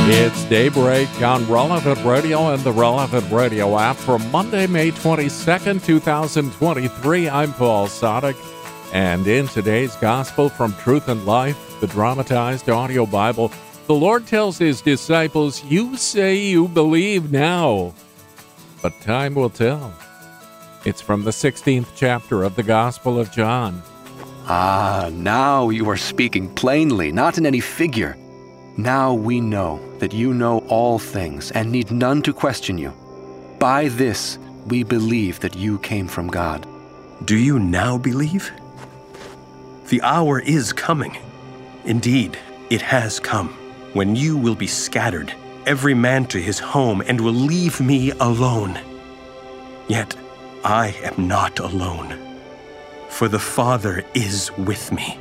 It's 0.08 0.44
Daybreak 0.44 1.20
on 1.20 1.50
Relevant 1.50 2.04
Radio 2.04 2.54
and 2.54 2.62
the 2.62 2.70
Relevant 2.70 3.28
Radio 3.32 3.76
app 3.76 3.96
for 3.96 4.20
Monday, 4.20 4.68
May 4.68 4.92
22nd, 4.92 5.84
2023. 5.84 7.28
I'm 7.28 7.52
Paul 7.52 7.88
Sadek, 7.88 8.36
and 8.92 9.26
in 9.26 9.48
today's 9.48 9.96
Gospel 9.96 10.48
from 10.48 10.74
Truth 10.74 11.08
and 11.08 11.26
Life, 11.26 11.80
the 11.80 11.88
dramatized 11.88 12.70
audio 12.70 13.04
Bible, 13.04 13.50
the 13.88 13.96
Lord 13.96 14.28
tells 14.28 14.58
his 14.58 14.80
disciples, 14.80 15.64
You 15.64 15.96
say 15.96 16.36
you 16.36 16.68
believe 16.68 17.32
now, 17.32 17.92
but 18.82 19.00
time 19.00 19.34
will 19.34 19.50
tell. 19.50 19.92
It's 20.84 21.02
from 21.02 21.24
the 21.24 21.32
16th 21.32 21.88
chapter 21.96 22.44
of 22.44 22.54
the 22.54 22.62
Gospel 22.62 23.18
of 23.18 23.32
John. 23.32 23.82
Ah, 24.46 25.10
now 25.12 25.70
you 25.70 25.90
are 25.90 25.96
speaking 25.96 26.54
plainly, 26.54 27.10
not 27.10 27.38
in 27.38 27.44
any 27.44 27.58
figure. 27.58 28.16
Now 28.78 29.14
we 29.14 29.40
know 29.40 29.80
that 30.00 30.12
you 30.12 30.34
know 30.34 30.58
all 30.68 30.98
things 30.98 31.50
and 31.52 31.72
need 31.72 31.90
none 31.90 32.20
to 32.22 32.34
question 32.34 32.76
you. 32.76 32.92
By 33.58 33.88
this 33.88 34.38
we 34.66 34.82
believe 34.82 35.40
that 35.40 35.56
you 35.56 35.78
came 35.78 36.06
from 36.06 36.28
God. 36.28 36.66
Do 37.24 37.38
you 37.38 37.58
now 37.58 37.96
believe? 37.96 38.52
The 39.88 40.02
hour 40.02 40.40
is 40.40 40.74
coming. 40.74 41.16
Indeed, 41.86 42.38
it 42.68 42.82
has 42.82 43.18
come 43.18 43.48
when 43.94 44.14
you 44.14 44.36
will 44.36 44.54
be 44.54 44.66
scattered, 44.66 45.32
every 45.64 45.94
man 45.94 46.26
to 46.26 46.38
his 46.38 46.58
home, 46.58 47.00
and 47.06 47.18
will 47.18 47.32
leave 47.32 47.80
me 47.80 48.10
alone. 48.10 48.78
Yet 49.88 50.14
I 50.64 50.88
am 51.02 51.26
not 51.26 51.60
alone, 51.60 52.18
for 53.08 53.28
the 53.28 53.38
Father 53.38 54.04
is 54.12 54.50
with 54.58 54.92
me. 54.92 55.18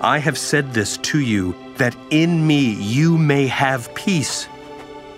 I 0.00 0.18
have 0.18 0.38
said 0.38 0.72
this 0.72 0.96
to 0.98 1.20
you 1.20 1.54
that 1.76 1.96
in 2.10 2.46
me 2.46 2.74
you 2.74 3.18
may 3.18 3.46
have 3.46 3.94
peace. 3.94 4.48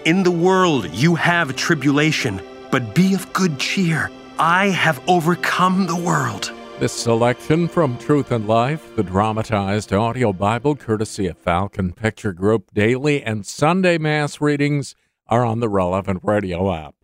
In 0.04 0.22
the 0.22 0.30
world 0.30 0.88
you 0.90 1.14
have 1.14 1.56
tribulation, 1.56 2.40
but 2.70 2.94
be 2.94 3.14
of 3.14 3.32
good 3.32 3.58
cheer. 3.58 4.10
I 4.38 4.68
have 4.68 5.00
overcome 5.08 5.86
the 5.86 5.96
world. 5.96 6.52
This 6.78 6.92
selection 6.92 7.68
from 7.68 7.96
Truth 7.96 8.30
and 8.32 8.46
Life, 8.46 8.94
the 8.96 9.02
dramatized 9.02 9.94
audio 9.94 10.32
Bible 10.32 10.76
courtesy 10.76 11.26
of 11.26 11.38
Falcon 11.38 11.92
Picture 11.92 12.34
Group, 12.34 12.70
daily 12.74 13.22
and 13.22 13.46
Sunday 13.46 13.96
Mass 13.96 14.42
readings 14.42 14.94
are 15.26 15.44
on 15.44 15.60
the 15.60 15.70
relevant 15.70 16.20
radio 16.22 16.74
app. 16.74 16.94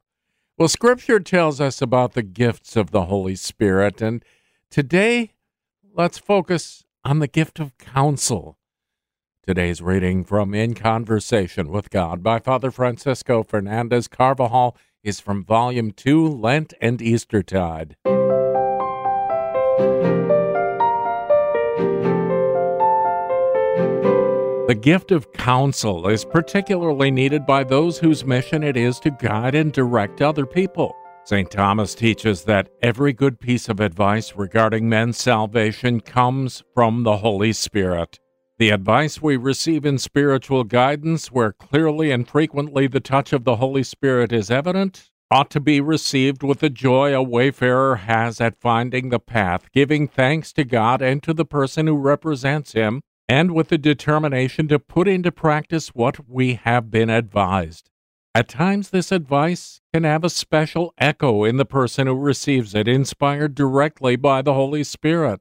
Well, 0.59 0.69
Scripture 0.69 1.21
tells 1.21 1.59
us 1.59 1.81
about 1.81 2.13
the 2.13 2.23
gifts 2.23 2.77
of 2.77 2.91
the 2.91 3.07
Holy 3.07 3.35
Spirit, 3.35 4.03
and 4.03 4.23
today 4.71 5.33
let's 5.95 6.19
focus 6.19 6.85
on 7.03 7.21
the 7.21 7.27
gift 7.27 7.59
of 7.59 7.77
counsel. 7.79 8.59
Today's 9.45 9.83
reading 9.83 10.23
from 10.23 10.55
In 10.55 10.73
Conversation 10.73 11.69
with 11.73 11.91
God 11.91 12.23
by 12.23 12.39
Father 12.39 12.71
Francisco 12.71 13.43
Fernandez 13.43 14.07
Carvajal 14.07 14.77
is 15.03 15.19
from 15.19 15.45
Volume 15.45 15.91
2, 15.91 16.29
Lent 16.29 16.75
and 16.81 17.03
Eastertide. 17.03 17.97
The 24.69 24.79
gift 24.81 25.11
of 25.11 25.33
counsel 25.33 26.07
is 26.07 26.25
particularly 26.25 27.11
needed 27.11 27.45
by 27.45 27.65
those 27.65 27.99
whose 27.99 28.25
mission 28.25 28.63
it 28.63 28.77
is 28.77 29.01
to 29.01 29.11
guide 29.11 29.57
and 29.57 29.73
direct 29.73 30.23
other 30.23 30.47
people. 30.47 30.95
St. 31.25 31.51
Thomas 31.51 31.97
teaches 31.97 32.45
that 32.45 32.69
every 32.81 33.13
good 33.13 33.41
piece 33.41 33.69
of 33.69 33.81
advice 33.81 34.37
regarding 34.37 34.89
men's 34.89 35.19
salvation 35.19 36.01
comes 36.01 36.63
from 36.75 37.03
the 37.03 37.17
Holy 37.17 37.53
Spirit. 37.53 38.21
The 38.59 38.71
advice 38.71 39.21
we 39.21 39.37
receive 39.37 39.85
in 39.87 39.99
spiritual 39.99 40.65
guidance, 40.65 41.33
where 41.33 41.53
clearly 41.53 42.11
and 42.11 42.29
frequently 42.29 42.87
the 42.87 43.01
touch 43.01 43.33
of 43.33 43.45
the 43.45 43.57
Holy 43.57 43.83
Spirit 43.83 44.33
is 44.33 44.51
evident, 44.51 45.11
ought 45.31 45.51
to 45.51 45.61
be 45.61 45.81
received 45.81 46.43
with 46.43 46.61
the 46.61 46.69
joy 46.69 47.15
a 47.15 47.23
wayfarer 47.23 47.97
has 47.97 48.41
at 48.41 48.61
finding 48.61 49.09
the 49.09 49.19
path, 49.19 49.73
giving 49.73 50.07
thanks 50.07 50.53
to 50.53 50.65
God 50.65 51.01
and 51.01 51.23
to 51.23 51.33
the 51.33 51.47
person 51.47 51.87
who 51.87 51.97
represents 51.97 52.73
him, 52.73 53.01
and 53.27 53.53
with 53.53 53.69
the 53.69 53.79
determination 53.79 54.69
to 54.69 54.79
put 54.79 55.09
into 55.09 55.33
practice 55.33 55.89
what 55.89 56.29
we 56.29 56.55
have 56.55 56.91
been 56.91 57.09
advised. 57.09 57.89
At 58.35 58.49
times, 58.49 58.91
this 58.91 59.11
advice 59.11 59.81
can 59.93 60.05
have 60.05 60.25
a 60.25 60.31
special 60.31 60.93
echo 60.99 61.45
in 61.45 61.57
the 61.57 61.65
person 61.65 62.07
who 62.07 62.15
receives 62.15 62.75
it, 62.75 62.87
inspired 62.87 63.55
directly 63.55 64.17
by 64.17 64.43
the 64.43 64.55
Holy 64.55 64.85
Spirit. 64.85 65.41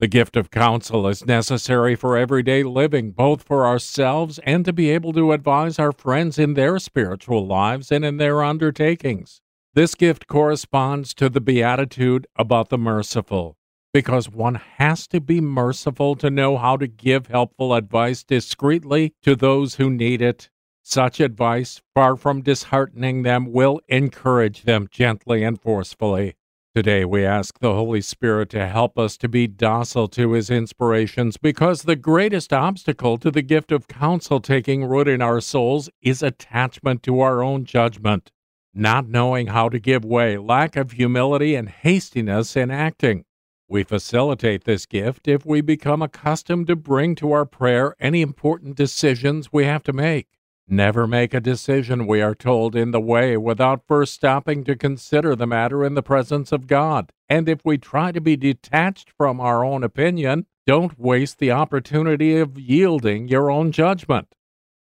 The 0.00 0.06
gift 0.06 0.36
of 0.36 0.52
counsel 0.52 1.08
is 1.08 1.26
necessary 1.26 1.96
for 1.96 2.16
everyday 2.16 2.62
living, 2.62 3.10
both 3.10 3.42
for 3.42 3.66
ourselves 3.66 4.38
and 4.44 4.64
to 4.64 4.72
be 4.72 4.90
able 4.90 5.12
to 5.14 5.32
advise 5.32 5.76
our 5.80 5.90
friends 5.90 6.38
in 6.38 6.54
their 6.54 6.78
spiritual 6.78 7.44
lives 7.44 7.90
and 7.90 8.04
in 8.04 8.16
their 8.16 8.40
undertakings. 8.44 9.40
This 9.74 9.96
gift 9.96 10.28
corresponds 10.28 11.14
to 11.14 11.28
the 11.28 11.40
beatitude 11.40 12.28
about 12.36 12.68
the 12.68 12.78
merciful, 12.78 13.56
because 13.92 14.30
one 14.30 14.54
has 14.76 15.08
to 15.08 15.20
be 15.20 15.40
merciful 15.40 16.14
to 16.14 16.30
know 16.30 16.56
how 16.58 16.76
to 16.76 16.86
give 16.86 17.26
helpful 17.26 17.74
advice 17.74 18.22
discreetly 18.22 19.14
to 19.22 19.34
those 19.34 19.74
who 19.74 19.90
need 19.90 20.22
it. 20.22 20.48
Such 20.84 21.18
advice, 21.18 21.82
far 21.92 22.14
from 22.14 22.42
disheartening 22.42 23.24
them, 23.24 23.52
will 23.52 23.80
encourage 23.88 24.62
them 24.62 24.86
gently 24.92 25.42
and 25.42 25.60
forcefully. 25.60 26.34
Today, 26.78 27.04
we 27.04 27.24
ask 27.26 27.58
the 27.58 27.74
Holy 27.74 28.00
Spirit 28.00 28.50
to 28.50 28.68
help 28.68 29.00
us 29.00 29.16
to 29.16 29.28
be 29.28 29.48
docile 29.48 30.06
to 30.10 30.30
His 30.34 30.48
inspirations 30.48 31.36
because 31.36 31.82
the 31.82 31.96
greatest 31.96 32.52
obstacle 32.52 33.18
to 33.18 33.32
the 33.32 33.42
gift 33.42 33.72
of 33.72 33.88
counsel 33.88 34.38
taking 34.38 34.84
root 34.84 35.08
in 35.08 35.20
our 35.20 35.40
souls 35.40 35.90
is 36.02 36.22
attachment 36.22 37.02
to 37.02 37.18
our 37.18 37.42
own 37.42 37.64
judgment, 37.64 38.30
not 38.72 39.08
knowing 39.08 39.48
how 39.48 39.68
to 39.68 39.80
give 39.80 40.04
way, 40.04 40.38
lack 40.38 40.76
of 40.76 40.92
humility, 40.92 41.56
and 41.56 41.68
hastiness 41.68 42.54
in 42.54 42.70
acting. 42.70 43.24
We 43.68 43.82
facilitate 43.82 44.62
this 44.62 44.86
gift 44.86 45.26
if 45.26 45.44
we 45.44 45.60
become 45.60 46.00
accustomed 46.00 46.68
to 46.68 46.76
bring 46.76 47.16
to 47.16 47.32
our 47.32 47.44
prayer 47.44 47.96
any 47.98 48.22
important 48.22 48.76
decisions 48.76 49.52
we 49.52 49.64
have 49.64 49.82
to 49.82 49.92
make. 49.92 50.37
Never 50.70 51.06
make 51.06 51.32
a 51.32 51.40
decision, 51.40 52.06
we 52.06 52.20
are 52.20 52.34
told, 52.34 52.76
in 52.76 52.90
the 52.90 53.00
way 53.00 53.38
without 53.38 53.86
first 53.88 54.12
stopping 54.12 54.64
to 54.64 54.76
consider 54.76 55.34
the 55.34 55.46
matter 55.46 55.82
in 55.82 55.94
the 55.94 56.02
presence 56.02 56.52
of 56.52 56.66
God. 56.66 57.10
And 57.26 57.48
if 57.48 57.64
we 57.64 57.78
try 57.78 58.12
to 58.12 58.20
be 58.20 58.36
detached 58.36 59.10
from 59.16 59.40
our 59.40 59.64
own 59.64 59.82
opinion, 59.82 60.44
don't 60.66 60.98
waste 60.98 61.38
the 61.38 61.52
opportunity 61.52 62.36
of 62.36 62.58
yielding 62.58 63.28
your 63.28 63.50
own 63.50 63.72
judgment. 63.72 64.34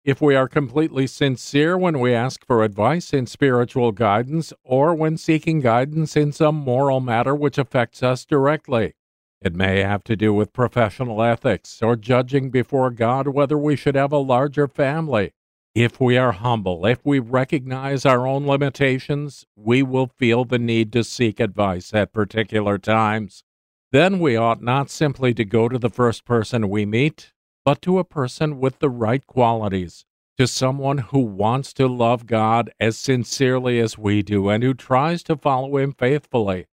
If 0.07 0.23
we 0.23 0.35
are 0.35 0.49
completely 0.49 1.07
sincere 1.07 1.77
when 1.77 2.01
we 2.01 2.15
ask 2.15 2.47
for 2.47 2.65
advice 2.65 3.13
in 3.13 3.27
spiritual 3.27 3.93
guidance 3.93 4.55
or 4.65 4.95
when 4.95 5.19
seeking 5.19 5.61
guidance 5.61 6.17
in 6.17 6.33
some 6.33 6.55
moral 6.55 7.01
matter 7.01 7.35
which 7.35 7.59
affects 7.59 8.03
us 8.03 8.25
directly, 8.25 8.95
it 9.43 9.55
may 9.55 9.81
have 9.81 10.03
to 10.05 10.17
do 10.17 10.33
with 10.33 10.55
professional 10.55 11.23
ethics 11.23 11.83
or 11.83 11.95
judging 11.95 12.49
before 12.49 12.91
God 12.91 13.29
whether 13.29 13.59
we 13.59 13.77
should 13.77 13.97
have 13.97 14.13
a 14.13 14.17
larger 14.17 14.67
family 14.67 15.33
if 15.75 16.01
we 16.01 16.17
are 16.17 16.31
humble, 16.31 16.87
if 16.87 17.05
we 17.05 17.19
recognize 17.19 18.07
our 18.07 18.29
own 18.29 18.47
limitations, 18.47 19.45
we 19.57 19.83
will 19.83 20.07
feel 20.07 20.45
the 20.45 20.59
need 20.59 20.93
to 20.93 21.03
seek 21.03 21.41
advice 21.41 21.93
at 21.93 22.13
particular 22.13 22.79
times. 22.79 23.43
Then 23.91 24.21
we 24.21 24.37
ought 24.37 24.63
not 24.63 24.89
simply 24.89 25.35
to 25.35 25.45
go 25.45 25.69
to 25.69 25.79
the 25.79 25.91
first 25.91 26.25
person 26.25 26.71
we 26.71 26.87
meet, 26.87 27.33
but 27.65 27.83
to 27.83 27.99
a 27.99 28.05
person 28.05 28.61
with 28.61 28.79
the 28.79 28.91
right 28.91 29.27
qualities, 29.27 30.05
to 30.39 30.47
someone 30.47 30.99
who 30.99 31.21
wants 31.21 31.73
to 31.75 31.89
love 31.89 32.27
God 32.27 32.71
as 32.79 32.97
sincerely 32.97 33.81
as 33.81 33.99
we 33.99 34.23
do 34.23 34.49
and 34.49 34.63
who 34.63 34.75
tries 34.75 35.25
to 35.25 35.37
follow 35.37 35.77
Him 35.79 35.93
faithfully. 35.93 36.67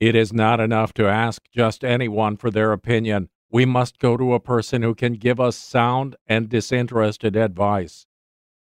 It 0.00 0.14
is 0.14 0.32
not 0.32 0.60
enough 0.60 0.94
to 0.94 1.06
ask 1.06 1.42
just 1.54 1.84
anyone 1.84 2.38
for 2.38 2.50
their 2.50 2.72
opinion. 2.72 3.28
We 3.50 3.66
must 3.66 3.98
go 3.98 4.16
to 4.16 4.32
a 4.32 4.40
person 4.40 4.82
who 4.82 4.94
can 4.94 5.14
give 5.14 5.40
us 5.40 5.56
sound 5.56 6.16
and 6.26 6.48
disinterested 6.48 7.36
advice. 7.36 8.06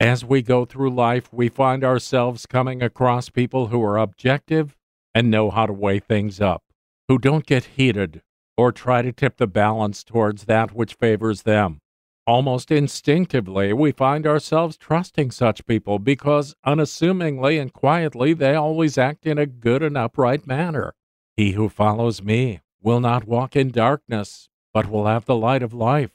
As 0.04 0.22
we 0.22 0.42
go 0.42 0.66
through 0.66 0.90
life, 0.90 1.32
we 1.32 1.48
find 1.48 1.82
ourselves 1.82 2.44
coming 2.44 2.82
across 2.82 3.30
people 3.30 3.68
who 3.68 3.82
are 3.82 3.96
objective 3.96 4.76
and 5.14 5.30
know 5.30 5.48
how 5.48 5.64
to 5.64 5.72
weigh 5.72 5.98
things 5.98 6.42
up, 6.42 6.62
who 7.08 7.18
don't 7.18 7.46
get 7.46 7.64
heated 7.76 8.20
or 8.54 8.70
try 8.70 9.00
to 9.00 9.12
tip 9.12 9.38
the 9.38 9.46
balance 9.46 10.04
towards 10.04 10.44
that 10.44 10.74
which 10.74 10.92
favors 10.92 11.44
them. 11.44 11.78
Almost 12.26 12.70
instinctively, 12.70 13.72
we 13.72 13.92
find 13.92 14.26
ourselves 14.26 14.76
trusting 14.76 15.30
such 15.30 15.64
people 15.64 15.98
because 15.98 16.54
unassumingly 16.66 17.56
and 17.56 17.72
quietly 17.72 18.34
they 18.34 18.54
always 18.54 18.98
act 18.98 19.24
in 19.24 19.38
a 19.38 19.46
good 19.46 19.82
and 19.82 19.96
upright 19.96 20.46
manner. 20.46 20.92
He 21.34 21.52
who 21.52 21.70
follows 21.70 22.22
me 22.22 22.60
will 22.82 23.00
not 23.00 23.26
walk 23.26 23.56
in 23.56 23.70
darkness, 23.70 24.50
but 24.74 24.90
will 24.90 25.06
have 25.06 25.24
the 25.24 25.34
light 25.34 25.62
of 25.62 25.72
life. 25.72 26.10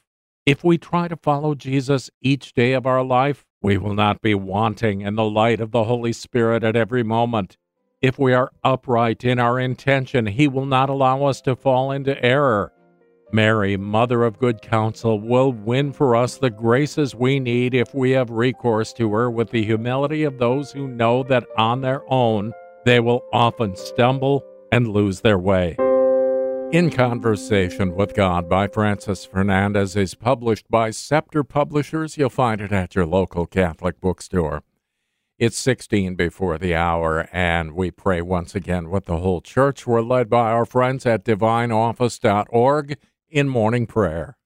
If 0.45 0.63
we 0.63 0.77
try 0.77 1.07
to 1.07 1.17
follow 1.17 1.55
Jesus 1.55 2.11
each 2.21 2.53
day 2.53 2.73
of 2.73 2.85
our 2.85 3.03
life, 3.03 3.47
we 3.61 3.77
will 3.77 3.93
not 3.93 4.21
be 4.21 4.33
wanting 4.33 5.01
in 5.01 5.15
the 5.15 5.29
light 5.29 5.59
of 5.59 5.71
the 5.71 5.83
Holy 5.83 6.13
Spirit 6.13 6.63
at 6.63 6.75
every 6.75 7.03
moment. 7.03 7.57
If 8.01 8.17
we 8.17 8.33
are 8.33 8.51
upright 8.63 9.25
in 9.25 9.39
our 9.39 9.59
intention, 9.59 10.25
He 10.27 10.47
will 10.47 10.65
not 10.65 10.89
allow 10.89 11.25
us 11.25 11.41
to 11.41 11.55
fall 11.55 11.91
into 11.91 12.21
error. 12.23 12.71
Mary, 13.31 13.77
Mother 13.77 14.23
of 14.23 14.39
Good 14.39 14.61
Counsel, 14.61 15.19
will 15.19 15.51
win 15.51 15.91
for 15.91 16.15
us 16.15 16.37
the 16.37 16.49
graces 16.49 17.13
we 17.13 17.39
need 17.39 17.73
if 17.73 17.93
we 17.93 18.11
have 18.11 18.31
recourse 18.31 18.93
to 18.93 19.11
her 19.11 19.29
with 19.29 19.51
the 19.51 19.63
humility 19.63 20.23
of 20.23 20.39
those 20.39 20.71
who 20.71 20.87
know 20.87 21.23
that 21.23 21.45
on 21.57 21.81
their 21.81 22.01
own 22.11 22.53
they 22.85 22.99
will 22.99 23.23
often 23.33 23.75
stumble 23.75 24.43
and 24.71 24.87
lose 24.87 25.21
their 25.21 25.37
way. 25.37 25.75
In 26.71 26.91
Conversation 26.91 27.95
with 27.95 28.13
God 28.13 28.47
by 28.47 28.67
Francis 28.67 29.25
Fernandez 29.25 29.95
is 29.95 30.13
published 30.13 30.69
by 30.69 30.91
Scepter 30.91 31.43
Publishers. 31.43 32.15
You'll 32.15 32.29
find 32.29 32.61
it 32.61 32.71
at 32.71 32.93
your 32.93 33.07
local 33.07 33.47
Catholic 33.47 33.99
bookstore. 33.99 34.61
It's 35.39 35.57
16 35.57 36.13
before 36.13 36.59
the 36.59 36.75
hour, 36.75 37.27
and 37.33 37.71
we 37.71 37.89
pray 37.89 38.21
once 38.21 38.53
again 38.53 38.91
with 38.91 39.05
the 39.05 39.17
whole 39.17 39.41
church. 39.41 39.87
We're 39.87 40.03
led 40.03 40.29
by 40.29 40.51
our 40.51 40.63
friends 40.63 41.07
at 41.07 41.25
divineoffice.org 41.25 42.97
in 43.29 43.49
morning 43.49 43.87
prayer. 43.87 44.37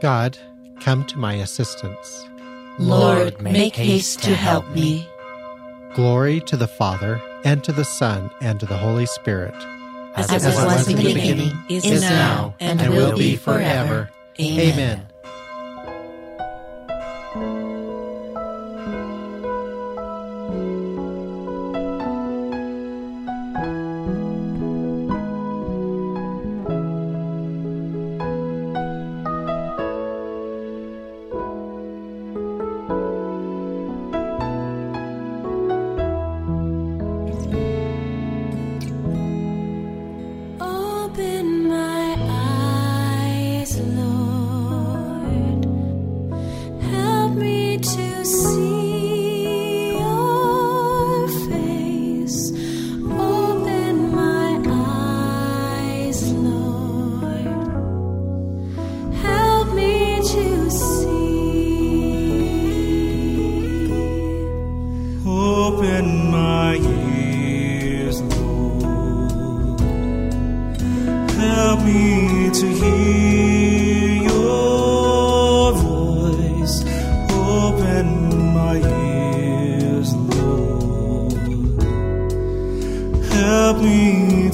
God, 0.00 0.38
come 0.80 1.04
to 1.04 1.18
my 1.18 1.34
assistance. 1.34 2.26
Lord, 2.78 3.42
make 3.42 3.76
haste 3.76 4.22
to 4.22 4.34
help 4.34 4.66
me. 4.70 5.06
Glory 5.94 6.40
to 6.40 6.56
the 6.56 6.66
Father, 6.66 7.22
and 7.44 7.62
to 7.62 7.70
the 7.70 7.84
Son, 7.84 8.28
and 8.40 8.58
to 8.58 8.66
the 8.66 8.76
Holy 8.76 9.06
Spirit. 9.06 9.54
As 10.16 10.30
it 10.32 10.42
was 10.44 10.88
in 10.88 10.96
the 10.96 11.14
beginning, 11.14 11.52
is 11.68 12.02
now, 12.02 12.54
and 12.58 12.80
will 12.90 13.16
be 13.16 13.36
forever. 13.36 14.10
Amen. 14.40 14.98
Open 14.98 15.13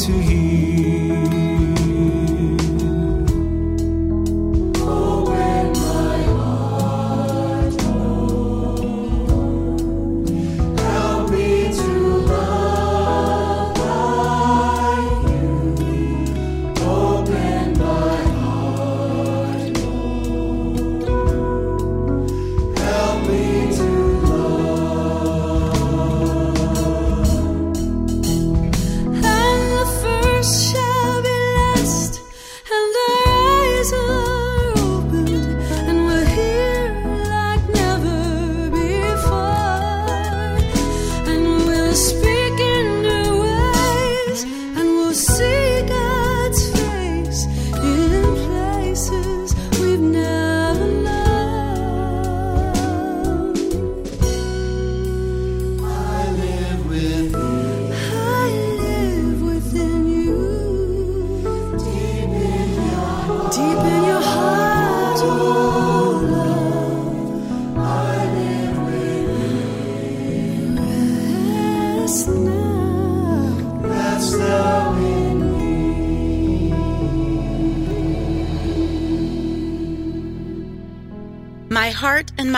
to 0.06 0.12
hear. 0.12 0.39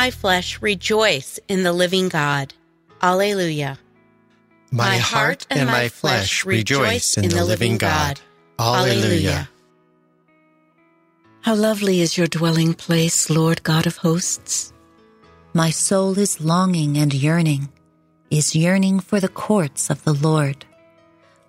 My 0.02 0.10
flesh 0.10 0.60
rejoice 0.60 1.38
in 1.46 1.62
the 1.62 1.72
living 1.72 2.08
God. 2.08 2.52
Alleluia. 3.00 3.78
My 4.72 4.96
heart 4.96 5.46
and 5.48 5.68
my 5.68 5.88
flesh 5.88 6.44
rejoice 6.44 7.16
in 7.16 7.28
the 7.28 7.44
living 7.44 7.78
God. 7.78 8.20
Alleluia. 8.58 9.48
How 11.42 11.54
lovely 11.54 12.00
is 12.00 12.18
your 12.18 12.26
dwelling 12.26 12.74
place, 12.74 13.30
Lord 13.30 13.62
God 13.62 13.86
of 13.86 13.98
hosts. 13.98 14.72
My 15.54 15.70
soul 15.70 16.18
is 16.18 16.40
longing 16.40 16.98
and 16.98 17.14
yearning, 17.14 17.68
is 18.28 18.56
yearning 18.56 18.98
for 18.98 19.20
the 19.20 19.34
courts 19.46 19.88
of 19.88 20.02
the 20.02 20.14
Lord. 20.14 20.64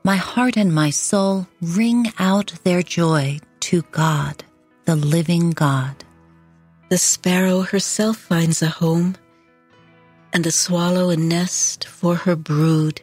My 0.04 0.18
heart 0.18 0.58
and 0.58 0.72
my 0.72 0.92
soul 0.92 1.48
ring 1.60 2.14
out 2.20 2.54
their 2.64 2.84
joy 2.84 3.40
to 3.62 3.82
God, 3.90 4.44
the 4.86 4.96
living 4.96 5.50
God. 5.50 6.04
The 6.94 7.00
sparrow 7.00 7.62
herself 7.62 8.18
finds 8.18 8.62
a 8.62 8.68
home, 8.68 9.16
and 10.32 10.44
the 10.44 10.52
swallow 10.52 11.10
a 11.10 11.18
nest 11.18 11.88
for 11.88 12.14
her 12.14 12.36
brood. 12.36 13.02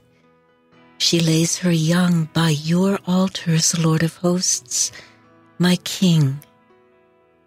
She 0.98 1.18
lays 1.18 1.58
her 1.58 1.72
young 1.72 2.26
by 2.32 2.50
your 2.50 3.00
altars, 3.04 3.76
Lord 3.76 4.04
of 4.04 4.16
hosts, 4.18 4.92
my 5.58 5.74
King 5.82 6.38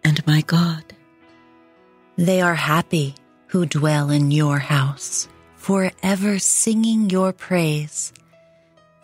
and 0.04 0.28
my 0.28 0.41
God. 0.41 0.84
They 2.18 2.41
are 2.41 2.56
happy 2.56 3.16
who 3.48 3.66
dwell 3.66 4.10
in 4.10 4.30
your 4.30 4.60
house, 4.60 5.30
forever 5.56 6.39
singing 6.39 7.10
your 7.10 7.32
praise. 7.32 8.12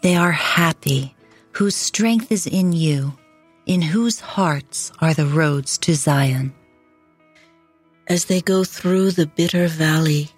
They 0.02 0.18
are 0.18 0.34
happy 0.34 1.16
whose 1.54 1.78
strength 1.78 2.34
is 2.34 2.46
in 2.46 2.74
you, 2.74 3.14
in 3.66 3.82
whose 3.82 4.20
hearts 4.20 4.92
are 5.00 5.14
the 5.14 5.26
roads 5.26 5.78
to 5.78 5.96
Zion. 5.96 6.54
As 8.10 8.26
they 8.26 8.41
go 8.41 8.64
through 8.64 9.12
the 9.12 9.28
bitter 9.28 9.68
valley, 9.68 10.32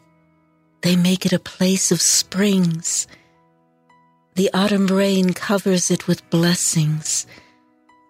they 0.81 0.97
make 0.97 1.25
it 1.25 1.31
a 1.31 1.39
place 1.39 1.89
of 1.91 2.01
springs. 2.01 3.07
The 4.35 4.49
autumn 4.53 4.87
rain 4.87 5.33
covers 5.33 5.89
it 5.89 6.05
with 6.05 6.29
blessings. 6.29 7.25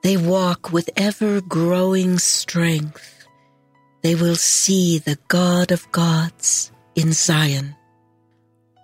They 0.01 0.17
walk 0.17 0.71
with 0.71 0.89
ever 0.97 1.41
growing 1.41 2.17
strength. 2.17 3.27
They 4.01 4.15
will 4.15 4.35
see 4.35 4.97
the 4.97 5.19
God 5.27 5.71
of 5.71 5.91
gods 5.91 6.71
in 6.95 7.13
Zion. 7.13 7.75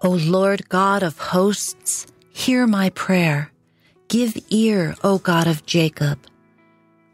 O 0.03 0.11
Lord 0.11 0.69
God 0.69 1.01
of 1.01 1.17
hosts, 1.17 2.05
hear 2.29 2.67
my 2.67 2.91
prayer. 2.91 3.51
Give 4.09 4.37
ear, 4.49 4.95
O 5.03 5.17
God 5.17 5.47
of 5.47 5.65
Jacob. 5.65 6.19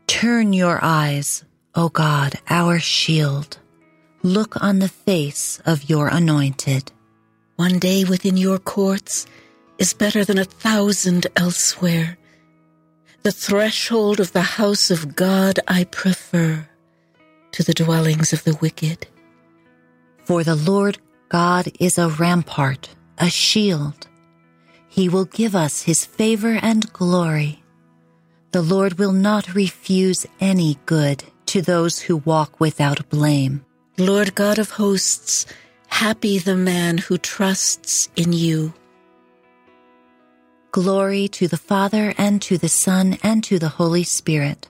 Turn 0.07 0.51
your 0.51 0.79
eyes, 0.83 1.45
O 1.75 1.89
God, 1.89 2.35
our 2.51 2.77
shield. 2.77 3.57
Look 4.21 4.61
on 4.63 4.77
the 4.77 4.87
face 4.87 5.59
of 5.65 5.89
your 5.89 6.07
anointed. 6.07 6.91
One 7.55 7.79
day 7.79 8.03
within 8.03 8.37
your 8.37 8.59
courts 8.59 9.25
is 9.79 9.91
better 9.91 10.23
than 10.23 10.37
a 10.37 10.45
thousand 10.45 11.25
elsewhere. 11.35 12.19
The 13.23 13.31
threshold 13.31 14.19
of 14.19 14.33
the 14.33 14.41
house 14.41 14.91
of 14.91 15.15
God 15.15 15.59
I 15.67 15.85
prefer 15.85 16.67
to 17.53 17.63
the 17.63 17.73
dwellings 17.73 18.33
of 18.33 18.43
the 18.43 18.55
wicked. 18.61 19.07
For 20.25 20.43
the 20.43 20.55
Lord 20.55 20.99
God 21.29 21.71
is 21.79 21.97
a 21.97 22.09
rampart, 22.09 22.89
a 23.17 23.31
shield. 23.31 24.07
He 24.89 25.09
will 25.09 25.25
give 25.25 25.55
us 25.55 25.81
his 25.81 26.05
favor 26.05 26.59
and 26.61 26.93
glory. 26.93 27.63
The 28.51 28.61
Lord 28.61 28.99
will 28.99 29.11
not 29.11 29.55
refuse 29.55 30.27
any 30.39 30.77
good 30.85 31.23
to 31.53 31.61
those 31.61 31.99
who 31.99 32.17
walk 32.17 32.59
without 32.59 33.07
blame. 33.09 33.63
Lord 33.99 34.33
God 34.33 34.57
of 34.57 34.71
hosts, 34.71 35.45
happy 35.85 36.39
the 36.39 36.55
man 36.55 36.97
who 36.97 37.15
trusts 37.19 38.09
in 38.15 38.33
you. 38.33 38.73
Glory 40.71 41.27
to 41.27 41.47
the 41.47 41.57
Father 41.57 42.15
and 42.17 42.41
to 42.41 42.57
the 42.57 42.67
Son 42.67 43.19
and 43.21 43.43
to 43.43 43.59
the 43.59 43.69
Holy 43.69 44.03
Spirit. 44.03 44.67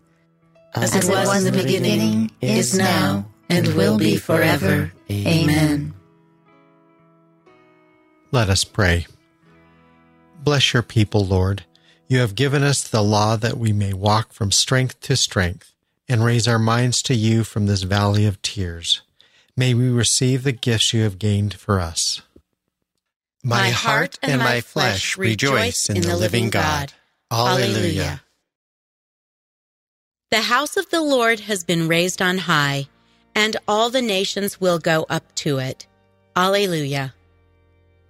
As, 0.75 0.93
it 0.93 1.09
was, 1.09 1.45
in 1.45 1.53
the 1.53 1.63
beginning, 1.63 2.31
is 2.41 2.77
now, 2.77 3.27
and 3.47 3.65
will 3.75 3.97
be 3.97 4.17
forever. 4.17 4.91
Amen. 5.09 5.93
Let 8.33 8.49
us 8.49 8.65
pray. 8.65 9.07
Bless 10.43 10.73
your 10.73 10.83
people, 10.83 11.25
Lord. 11.25 11.63
You 12.09 12.19
have 12.19 12.35
given 12.35 12.61
us 12.61 12.85
the 12.85 13.01
law 13.01 13.37
that 13.37 13.57
we 13.57 13.71
may 13.71 13.93
walk 13.93 14.33
from 14.33 14.51
strength 14.51 14.99
to 15.01 15.15
strength 15.15 15.72
and 16.07 16.23
raise 16.23 16.47
our 16.47 16.59
minds 16.59 17.01
to 17.03 17.15
you 17.15 17.43
from 17.43 17.65
this 17.65 17.83
valley 17.83 18.25
of 18.25 18.41
tears. 18.41 19.01
May 19.55 19.73
we 19.73 19.89
receive 19.89 20.43
the 20.43 20.51
gifts 20.51 20.93
you 20.93 21.03
have 21.03 21.19
gained 21.19 21.53
for 21.53 21.79
us. 21.79 22.21
My 23.43 23.69
heart 23.69 24.17
and 24.23 24.39
my 24.39 24.61
flesh 24.61 25.17
rejoice 25.17 25.89
in 25.89 26.01
the 26.01 26.15
living 26.15 26.49
God. 26.49 26.93
Alleluia. 27.31 28.21
The 30.31 30.41
house 30.41 30.77
of 30.77 30.89
the 30.89 31.01
Lord 31.01 31.41
has 31.41 31.63
been 31.63 31.87
raised 31.87 32.21
on 32.21 32.39
high, 32.39 32.87
and 33.35 33.57
all 33.67 33.89
the 33.89 34.01
nations 34.01 34.59
will 34.59 34.79
go 34.79 35.05
up 35.09 35.35
to 35.35 35.59
it. 35.59 35.85
Alleluia. 36.35 37.13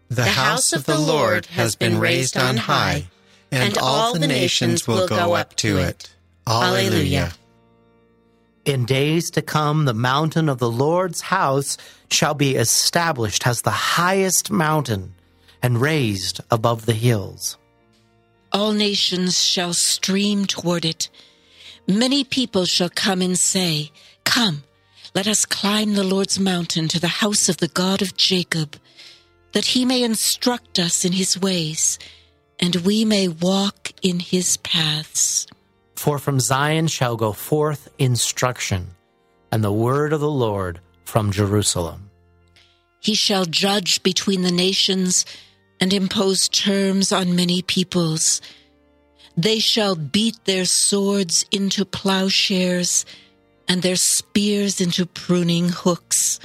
The, 0.09 0.25
house 0.25 0.71
of 0.73 0.85
the 0.85 0.99
Lord 0.99 1.47
has 1.47 1.75
been 1.75 1.99
raised 1.99 2.37
on 2.37 2.57
high, 2.57 3.07
and 3.51 3.77
all 3.77 4.13
the 4.13 4.27
nations 4.27 4.87
will 4.87 5.07
go 5.07 5.33
up 5.33 5.55
to 5.57 5.77
it. 5.79 6.13
Alleluia. 6.47 7.33
In 8.65 8.85
days 8.85 9.29
to 9.31 9.41
come, 9.41 9.83
the 9.83 9.93
mountain 9.93 10.47
of 10.47 10.59
the 10.59 10.69
Lord's 10.69 11.19
house 11.19 11.77
shall 12.09 12.33
be 12.33 12.55
established 12.55 13.45
as 13.45 13.61
the 13.61 13.71
highest 13.71 14.51
mountain 14.51 15.15
and 15.61 15.81
raised 15.81 16.39
above 16.49 16.85
the 16.85 16.93
hills. 16.93 17.57
All 18.53 18.71
nations 18.71 19.43
shall 19.43 19.73
stream 19.73 20.45
toward 20.45 20.85
it. 20.85 21.09
Many 21.87 22.23
people 22.23 22.63
shall 22.63 22.89
come 22.89 23.21
and 23.21 23.37
say, 23.37 23.91
Come, 24.23 24.63
let 25.13 25.27
us 25.27 25.43
climb 25.43 25.95
the 25.95 26.03
Lord's 26.03 26.39
mountain 26.39 26.87
to 26.87 26.99
the 26.99 27.19
house 27.19 27.49
of 27.49 27.57
the 27.57 27.67
God 27.67 28.01
of 28.01 28.15
Jacob, 28.15 28.77
that 29.51 29.65
he 29.65 29.83
may 29.83 30.03
instruct 30.03 30.79
us 30.79 31.03
in 31.03 31.11
his 31.11 31.37
ways, 31.37 31.99
and 32.59 32.77
we 32.77 33.03
may 33.03 33.27
walk 33.27 33.91
in 34.01 34.19
his 34.19 34.55
paths. 34.57 35.47
For 36.03 36.19
from 36.19 36.41
Zion 36.41 36.87
shall 36.87 37.15
go 37.15 37.31
forth 37.31 37.87
instruction, 37.97 38.89
and 39.53 39.63
the 39.63 39.71
word 39.71 40.11
of 40.11 40.19
the 40.19 40.29
Lord 40.29 40.81
from 41.05 41.31
Jerusalem. 41.31 42.09
He 42.99 43.15
shall 43.15 43.45
judge 43.45 44.03
between 44.03 44.41
the 44.41 44.51
nations 44.51 45.25
and 45.79 45.93
impose 45.93 46.49
terms 46.49 47.13
on 47.13 47.37
many 47.37 47.61
peoples. 47.61 48.41
They 49.37 49.59
shall 49.59 49.95
beat 49.95 50.43
their 50.43 50.65
swords 50.65 51.45
into 51.53 51.85
plowshares 51.85 53.05
and 53.69 53.81
their 53.81 53.95
spears 53.95 54.81
into 54.81 55.05
pruning 55.05 55.69
hooks. 55.69 56.37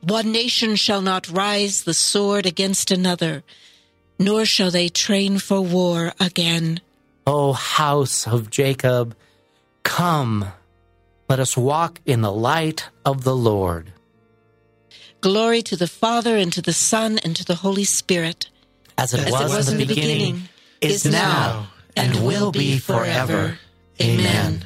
One 0.00 0.32
nation 0.32 0.76
shall 0.76 1.02
not 1.02 1.28
rise 1.28 1.82
the 1.82 1.92
sword 1.92 2.46
against 2.46 2.90
another, 2.90 3.44
nor 4.18 4.46
shall 4.46 4.70
they 4.70 4.88
train 4.88 5.38
for 5.40 5.60
war 5.60 6.14
again. 6.18 6.80
O 7.26 7.52
house 7.52 8.26
of 8.26 8.50
Jacob, 8.50 9.16
come, 9.84 10.46
let 11.28 11.38
us 11.38 11.56
walk 11.56 12.00
in 12.04 12.20
the 12.20 12.32
light 12.32 12.88
of 13.04 13.24
the 13.24 13.36
Lord. 13.36 13.92
Glory 15.20 15.62
to 15.62 15.76
the 15.76 15.86
Father, 15.86 16.36
and 16.36 16.52
to 16.52 16.60
the 16.60 16.72
Son, 16.72 17.18
and 17.18 17.36
to 17.36 17.44
the 17.44 17.54
Holy 17.56 17.84
Spirit. 17.84 18.50
As 18.98 19.14
it, 19.14 19.20
As 19.26 19.32
was, 19.32 19.72
in 19.72 19.78
the 19.78 19.86
beginning, 19.86 20.48
is 20.80 21.04
now, 21.04 21.68
and 21.96 22.26
will 22.26 22.50
be 22.50 22.78
forever. 22.78 23.58
Amen. 24.00 24.64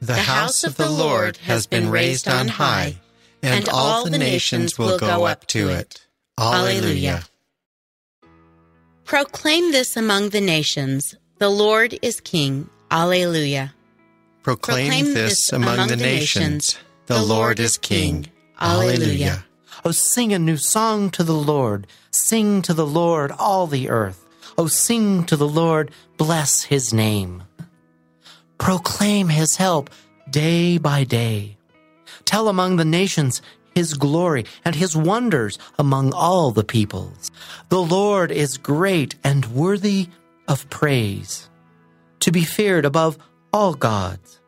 The 0.00 0.16
house 0.16 0.64
of 0.64 0.76
the 0.76 0.90
Lord 0.90 1.36
has 1.38 1.68
been 1.68 1.88
raised 1.88 2.26
on 2.26 2.48
high, 2.48 2.96
and 3.42 3.68
all 3.68 4.04
the 4.04 4.18
nations 4.18 4.76
will 4.76 4.98
go 4.98 5.24
up 5.24 5.46
to 5.48 5.68
it. 5.68 6.04
Alleluia. 6.36 7.22
Proclaim 9.04 9.70
this 9.70 9.96
among 9.96 10.30
the 10.30 10.40
nations 10.40 11.14
the 11.38 11.48
Lord 11.48 11.98
is 12.02 12.20
King. 12.20 12.68
Alleluia. 12.90 13.74
Proclaim 14.42 15.14
this 15.14 15.52
among 15.52 15.88
the 15.88 15.96
nations. 15.96 16.76
The 17.06 17.22
Lord 17.22 17.58
is 17.58 17.76
King. 17.76 18.28
Alleluia. 18.60 19.44
O 19.84 19.90
sing 19.90 20.32
a 20.32 20.38
new 20.38 20.56
song 20.56 21.10
to 21.10 21.24
the 21.24 21.34
Lord. 21.34 21.86
Sing 22.10 22.62
to 22.62 22.72
the 22.72 22.86
Lord, 22.86 23.32
all 23.32 23.66
the 23.66 23.90
earth. 23.90 24.24
O 24.56 24.66
sing 24.66 25.24
to 25.24 25.36
the 25.36 25.48
Lord, 25.48 25.90
bless 26.16 26.64
his 26.64 26.94
name. 26.94 27.42
Proclaim 28.58 29.28
his 29.28 29.56
help 29.56 29.90
day 30.30 30.78
by 30.78 31.04
day. 31.04 31.56
Tell 32.24 32.48
among 32.48 32.76
the 32.76 32.84
nations 32.84 33.42
his 33.74 33.94
glory 33.94 34.44
and 34.64 34.74
his 34.74 34.96
wonders 34.96 35.58
among 35.78 36.12
all 36.14 36.52
the 36.52 36.64
peoples. 36.64 37.30
The 37.68 37.82
Lord 37.82 38.30
is 38.30 38.56
great 38.56 39.16
and 39.24 39.44
worthy 39.46 40.08
of 40.48 40.68
praise, 40.70 41.50
to 42.20 42.30
be 42.30 42.44
feared 42.44 42.84
above 42.84 43.18
all 43.52 43.74
gods. 43.74 44.40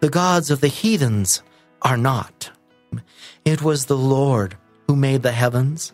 The 0.00 0.10
gods 0.10 0.50
of 0.50 0.60
the 0.60 0.68
heathens 0.68 1.42
are 1.82 1.96
not. 1.96 2.50
It 3.44 3.62
was 3.62 3.86
the 3.86 3.96
Lord 3.96 4.56
who 4.86 4.96
made 4.96 5.22
the 5.22 5.32
heavens. 5.32 5.92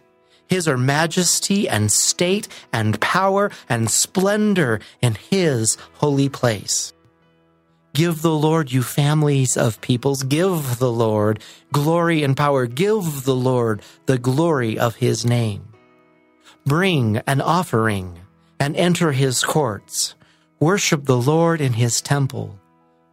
His 0.49 0.69
are 0.69 0.79
majesty 0.79 1.69
and 1.69 1.91
state 1.91 2.49
and 2.73 3.01
power 3.01 3.51
and 3.69 3.91
splendor 3.91 4.81
in 5.03 5.17
his 5.17 5.77
holy 5.95 6.29
place. 6.29 6.93
Give 7.95 8.21
the 8.21 8.35
Lord, 8.35 8.71
you 8.71 8.83
families 8.83 9.57
of 9.57 9.81
peoples, 9.81 10.23
give 10.23 10.79
the 10.79 10.93
Lord 10.93 11.43
glory 11.73 12.23
and 12.23 12.37
power. 12.37 12.67
Give 12.67 13.25
the 13.25 13.35
Lord 13.35 13.81
the 14.05 14.19
glory 14.19 14.79
of 14.79 14.97
his 14.97 15.25
name. 15.25 15.73
Bring 16.67 17.19
an 17.27 17.41
offering 17.41 18.19
and 18.59 18.77
enter 18.77 19.13
his 19.13 19.43
courts. 19.43 20.15
Worship 20.61 21.05
the 21.05 21.17
Lord 21.17 21.61
in 21.61 21.75
his 21.75 22.01
temple. 22.01 22.59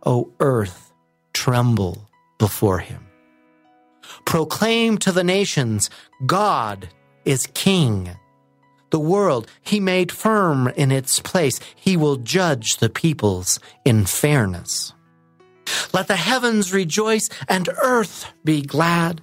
O 0.06 0.32
earth, 0.40 0.94
tremble 1.34 2.10
before 2.38 2.80
him. 2.80 3.06
Proclaim 4.26 4.98
to 5.00 5.12
the 5.12 5.24
nations, 5.24 5.90
God 6.26 6.90
is 7.26 7.48
king. 7.54 8.12
The 8.90 9.00
world 9.00 9.48
he 9.62 9.80
made 9.80 10.12
firm 10.12 10.68
in 10.68 10.92
its 10.92 11.20
place. 11.20 11.60
He 11.76 11.98
will 11.98 12.18
judge 12.18 12.78
the 12.78 12.90
peoples 12.90 13.60
in 13.84 14.06
fairness. 14.06 14.94
Let 15.94 16.08
the 16.08 16.16
heavens 16.16 16.74
rejoice 16.74 17.28
and 17.48 17.70
earth 17.82 18.32
be 18.44 18.62
glad. 18.62 19.22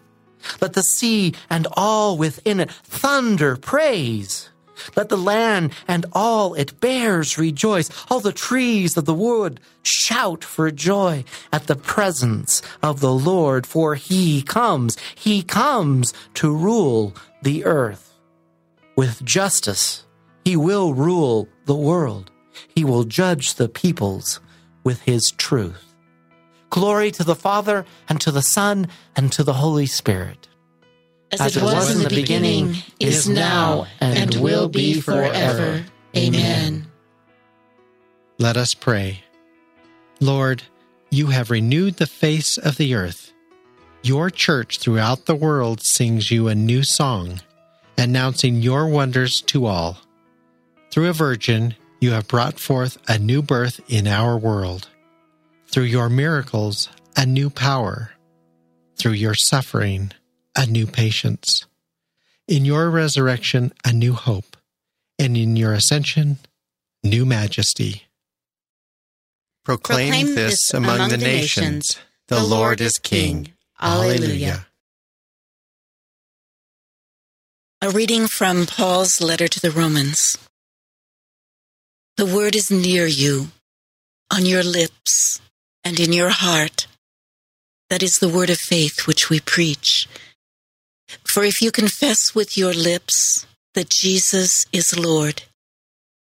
Let 0.60 0.72
the 0.72 0.82
sea 0.82 1.34
and 1.48 1.66
all 1.74 2.16
within 2.16 2.60
it 2.60 2.70
thunder 2.70 3.56
praise. 3.56 4.50
Let 4.96 5.08
the 5.08 5.16
land 5.16 5.72
and 5.88 6.06
all 6.12 6.54
it 6.54 6.80
bears 6.80 7.38
rejoice. 7.38 7.90
All 8.10 8.20
the 8.20 8.32
trees 8.32 8.96
of 8.96 9.04
the 9.04 9.14
wood 9.14 9.60
shout 9.82 10.44
for 10.44 10.70
joy 10.70 11.24
at 11.52 11.66
the 11.66 11.76
presence 11.76 12.62
of 12.82 13.00
the 13.00 13.12
Lord, 13.12 13.66
for 13.66 13.94
he 13.94 14.42
comes, 14.42 14.96
he 15.14 15.42
comes 15.42 16.12
to 16.34 16.54
rule 16.54 17.14
the 17.42 17.64
earth. 17.64 18.14
With 18.96 19.24
justice, 19.24 20.04
he 20.44 20.56
will 20.56 20.94
rule 20.94 21.48
the 21.66 21.76
world. 21.76 22.30
He 22.74 22.84
will 22.84 23.04
judge 23.04 23.54
the 23.54 23.68
peoples 23.68 24.40
with 24.84 25.02
his 25.02 25.30
truth. 25.36 25.94
Glory 26.68 27.10
to 27.12 27.24
the 27.24 27.34
Father, 27.34 27.84
and 28.08 28.20
to 28.20 28.30
the 28.30 28.42
Son, 28.42 28.88
and 29.16 29.32
to 29.32 29.42
the 29.42 29.54
Holy 29.54 29.86
Spirit 29.86 30.49
As, 31.32 31.56
it 31.56 31.62
was, 31.62 31.94
in 31.94 32.02
the 32.02 32.08
beginning, 32.08 32.74
is 32.98 33.28
now, 33.28 33.86
and 34.00 34.34
will 34.36 34.68
be 34.68 35.00
forever. 35.00 35.84
Amen. 36.16 36.86
Let 38.38 38.56
us 38.56 38.74
pray. 38.74 39.22
Lord, 40.18 40.64
you 41.10 41.28
have 41.28 41.50
renewed 41.50 41.96
the 41.96 42.06
face 42.06 42.58
of 42.58 42.76
the 42.76 42.94
earth. 42.94 43.32
Your 44.02 44.30
church 44.30 44.78
throughout 44.78 45.26
the 45.26 45.34
world 45.34 45.82
sings 45.82 46.30
you 46.30 46.48
a 46.48 46.54
new 46.54 46.82
song, 46.82 47.40
announcing 47.96 48.56
your 48.56 48.88
wonders 48.88 49.40
to 49.42 49.66
all. 49.66 49.98
Through 50.90 51.10
a 51.10 51.12
virgin, 51.12 51.76
you 52.00 52.12
have 52.12 52.26
brought 52.26 52.58
forth 52.58 52.98
a 53.08 53.18
new 53.18 53.42
birth 53.42 53.80
in 53.88 54.06
our 54.06 54.36
world. 54.36 54.88
Through 55.68 55.84
your 55.84 56.08
miracles, 56.08 56.88
a 57.16 57.26
new 57.26 57.50
power. 57.50 58.12
Through 58.96 59.12
your 59.12 59.34
suffering, 59.34 60.12
a 60.56 60.66
new 60.66 60.86
patience. 60.86 61.66
In 62.48 62.64
your 62.64 62.90
resurrection, 62.90 63.72
a 63.84 63.92
new 63.92 64.12
hope. 64.12 64.56
And 65.18 65.36
in 65.36 65.56
your 65.56 65.72
ascension, 65.74 66.38
new 67.04 67.24
majesty. 67.24 68.04
Proclaim, 69.64 70.10
Proclaim 70.10 70.34
this 70.34 70.50
this 70.50 70.74
among, 70.74 70.96
among 70.96 71.10
the 71.10 71.16
the 71.18 71.24
nations. 71.24 71.66
nations. 71.66 71.96
The 72.28 72.42
Lord 72.42 72.80
is 72.80 72.98
King. 72.98 73.52
Alleluia. 73.80 74.66
A 77.82 77.90
reading 77.90 78.26
from 78.26 78.66
Paul's 78.66 79.20
letter 79.20 79.48
to 79.48 79.60
the 79.60 79.70
Romans. 79.70 80.36
The 82.16 82.26
word 82.26 82.54
is 82.54 82.70
near 82.70 83.06
you, 83.06 83.48
on 84.30 84.44
your 84.44 84.62
lips 84.62 85.40
and 85.82 85.98
in 85.98 86.12
your 86.12 86.28
heart. 86.28 86.86
That 87.88 88.02
is 88.02 88.14
the 88.14 88.28
word 88.28 88.50
of 88.50 88.58
faith 88.58 89.06
which 89.06 89.30
we 89.30 89.40
preach. 89.40 90.06
For 91.24 91.44
if 91.44 91.60
you 91.60 91.70
confess 91.70 92.34
with 92.34 92.56
your 92.56 92.72
lips 92.72 93.46
that 93.74 93.90
Jesus 93.90 94.66
is 94.72 94.98
Lord, 94.98 95.42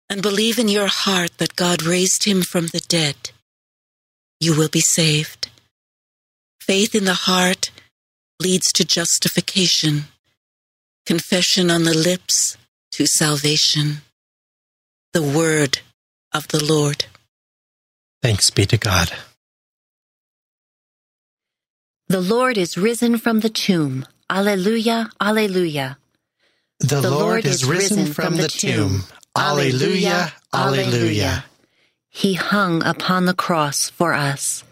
and 0.09 0.21
believe 0.21 0.59
in 0.59 0.67
your 0.67 0.87
heart 0.87 1.37
that 1.37 1.55
God 1.55 1.83
raised 1.83 2.25
him 2.25 2.41
from 2.41 2.67
the 2.67 2.83
dead, 2.87 3.31
you 4.39 4.55
will 4.55 4.69
be 4.69 4.81
saved. 4.81 5.49
Faith 6.61 6.95
in 6.95 7.05
the 7.05 7.13
heart 7.13 7.71
leads 8.39 8.71
to 8.73 8.85
justification, 8.85 10.05
confession 11.05 11.71
on 11.71 11.83
the 11.83 11.97
lips 11.97 12.57
to 12.91 13.05
salvation. 13.05 14.01
The 15.13 15.23
word 15.23 15.79
of 16.33 16.47
the 16.49 16.63
Lord. 16.63 17.05
Thanks 18.21 18.49
be 18.49 18.65
to 18.65 18.77
God. 18.77 19.11
The 22.07 22.21
Lord 22.21 22.57
is 22.57 22.77
risen 22.77 23.17
from 23.17 23.39
the 23.39 23.49
tomb. 23.49 24.05
Alleluia, 24.29 25.09
alleluia. 25.21 25.97
The, 26.79 27.09
Lord 27.09 27.45
is 27.45 27.63
risen 27.63 28.13
from 28.13 28.37
the 28.37 28.47
tomb. 28.47 29.03
Alleluia, 29.37 30.33
alleluia. 30.53 31.45
He 32.09 32.33
hung 32.33 32.83
upon 32.83 33.25
the 33.25 33.33
cross 33.33 33.89
for 33.89 34.13
us. 34.13 34.63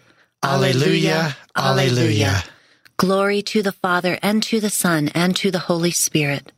Alleluia, 0.44 1.36
alleluia. 1.56 2.44
Glory 2.98 3.42
to 3.44 3.62
the 3.62 3.72
Father 3.72 4.18
and 4.22 4.42
to 4.44 4.60
the 4.60 4.70
Son 4.70 5.10
and 5.14 5.36
to 5.36 5.52
the 5.52 5.60
Holy 5.60 5.92
Spirit. 5.92 6.52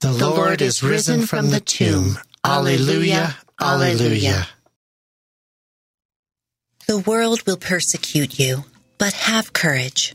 The 0.00 0.12
Lord 0.12 0.62
is 0.62 0.82
risen 0.82 1.26
from 1.26 1.50
the 1.50 1.60
tomb. 1.60 2.18
Alleluia, 2.44 3.36
alleluia. 3.60 4.46
The 6.86 6.98
world 6.98 7.42
will 7.46 7.56
persecute 7.56 8.38
you, 8.38 8.64
but 8.96 9.12
have 9.12 9.52
courage. 9.52 10.14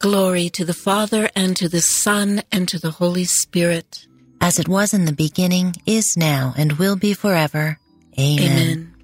Glory 0.00 0.48
to 0.48 0.64
the 0.64 0.72
Father, 0.72 1.28
and 1.36 1.54
to 1.58 1.68
the 1.68 1.82
Son, 1.82 2.42
and 2.50 2.66
to 2.68 2.78
the 2.78 2.90
Holy 2.90 3.24
Spirit. 3.24 4.06
As 4.40 4.58
it 4.58 4.66
was 4.66 4.94
in 4.94 5.04
the 5.04 5.12
beginning, 5.12 5.74
is 5.84 6.16
now, 6.16 6.54
and 6.56 6.78
will 6.78 6.96
be 6.96 7.12
forever. 7.12 7.78
Amen. 8.18 8.40
Amen. 8.40 8.94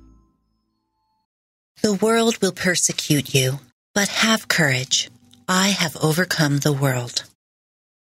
The 1.82 1.92
world 1.92 2.40
will 2.40 2.53
persecute 2.53 3.34
you, 3.34 3.61
but 3.94 4.09
have 4.09 4.49
courage. 4.49 5.11
I 5.47 5.68
have 5.68 5.99
overcome 6.03 6.61
the 6.61 6.72
world. 6.72 7.24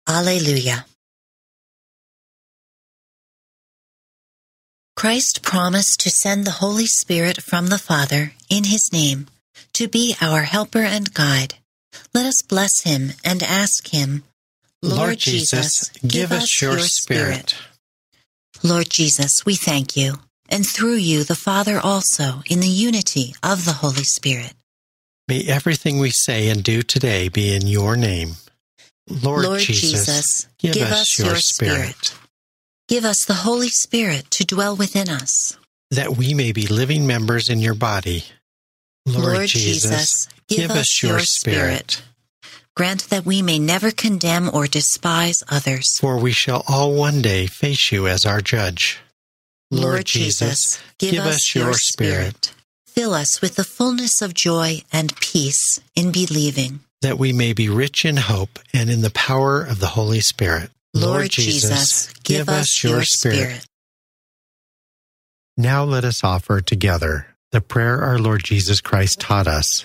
Alleluia. 0.08 0.86
Christ 4.94 5.42
promised 5.42 5.98
to 6.02 6.10
send 6.10 6.46
the 6.46 6.62
Holy 6.62 6.86
Spirit 6.86 7.42
from 7.42 7.66
the 7.66 7.78
Father 7.78 8.34
in 8.48 8.62
his 8.62 8.92
name 8.92 9.26
to 9.72 9.88
be 9.88 10.14
our 10.20 10.42
helper 10.42 10.84
and 10.84 11.12
guide. 11.12 11.54
Let 12.12 12.26
us 12.26 12.42
bless 12.42 12.82
him 12.82 13.12
and 13.24 13.42
ask 13.42 13.88
him, 13.88 14.24
Lord 14.82 15.18
Jesus, 15.18 15.90
give 16.06 16.32
us 16.32 16.60
your 16.60 16.78
Spirit. 16.78 17.56
Lord 18.62 18.90
Jesus, 18.90 19.44
we 19.44 19.56
thank 19.56 19.96
you, 19.96 20.14
and 20.48 20.66
through 20.66 20.96
you 20.96 21.24
the 21.24 21.34
Father 21.34 21.78
also, 21.78 22.42
in 22.48 22.60
the 22.60 22.68
unity 22.68 23.34
of 23.42 23.64
the 23.64 23.72
Holy 23.72 24.04
Spirit. 24.04 24.52
May 25.26 25.44
everything 25.46 25.98
we 25.98 26.10
say 26.10 26.48
and 26.48 26.62
do 26.62 26.82
today 26.82 27.28
be 27.28 27.54
in 27.54 27.66
your 27.66 27.96
name. 27.96 28.32
Lord, 29.08 29.44
Lord 29.44 29.60
Jesus, 29.60 30.06
Jesus, 30.06 30.48
give, 30.58 30.74
give 30.74 30.88
us, 30.88 30.92
us 30.92 31.18
your 31.18 31.28
your 31.28 31.36
Spirit, 31.36 32.14
Give 32.86 33.04
us 33.06 33.24
the 33.24 33.34
Holy 33.34 33.70
Spirit 33.70 34.30
to 34.32 34.44
dwell 34.44 34.76
within 34.76 35.08
us. 35.08 35.56
that 35.90 36.16
we 36.16 36.34
may 36.34 36.52
be 36.52 36.66
living 36.66 37.06
members 37.06 37.48
in 37.48 37.58
your 37.58 37.74
body. 37.74 38.24
Lord, 39.06 39.24
Lord 39.24 39.48
Jesus, 39.48 40.28
give 40.48 40.70
us 40.70 41.02
your 41.02 41.20
Spirit, 41.20 42.02
Grant 42.76 43.08
that 43.10 43.24
we 43.24 43.40
may 43.40 43.58
never 43.58 43.90
condemn 43.90 44.50
or 44.52 44.66
despise 44.66 45.42
others. 45.48 45.96
for 46.00 46.18
we 46.18 46.32
shall 46.32 46.64
all 46.66 46.94
one 46.94 47.22
day 47.22 47.46
face 47.46 47.92
you 47.92 48.08
as 48.08 48.24
our 48.24 48.40
judge. 48.40 48.98
Lord 49.70 50.06
Jesus, 50.06 50.82
give, 50.98 51.18
us 51.24 51.54
your 51.54 51.72
Spirit. 51.74 52.52
Fill 52.86 53.14
us 53.14 53.40
with 53.40 53.56
the 53.56 53.64
fullness 53.64 54.20
of 54.22 54.34
joy 54.34 54.82
and 54.92 55.16
peace 55.16 55.80
in 55.94 56.12
believing. 56.12 56.80
that 57.02 57.18
we 57.18 57.32
may 57.32 57.52
be 57.52 57.68
rich 57.68 58.04
in 58.04 58.16
hope 58.16 58.58
and 58.72 58.88
in 58.88 59.02
the 59.02 59.10
power 59.10 59.62
of 59.62 59.78
the 59.78 59.88
Holy 59.88 60.20
Spirit. 60.20 60.70
Lord 60.94 61.30
Jesus, 61.30 62.12
give 62.22 62.48
us 62.48 62.82
your 62.82 63.02
Spirit. 63.04 63.66
Now 65.56 65.84
let 65.84 66.04
us 66.04 66.24
offer 66.24 66.60
together 66.60 67.26
the 67.52 67.60
prayer 67.60 68.02
our 68.02 68.18
Lord 68.18 68.42
Jesus 68.42 68.80
Christ 68.80 69.20
taught 69.20 69.46
us. 69.46 69.84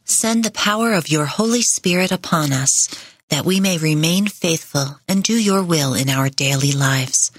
send 0.11 0.43
the 0.43 0.51
power 0.51 0.93
of 0.93 1.09
your 1.09 1.25
Holy 1.25 1.61
Spirit 1.61 2.11
upon 2.11 2.51
us, 2.51 2.87
that 3.29 3.45
we 3.45 3.59
may 3.59 3.77
remain 3.77 4.27
faithful 4.27 4.99
and 5.07 5.23
do 5.23 5.33
your 5.33 5.63
will 5.63 5.93
in 5.93 6.09
our 6.09 6.29
daily 6.29 6.71
lives. 6.71 7.31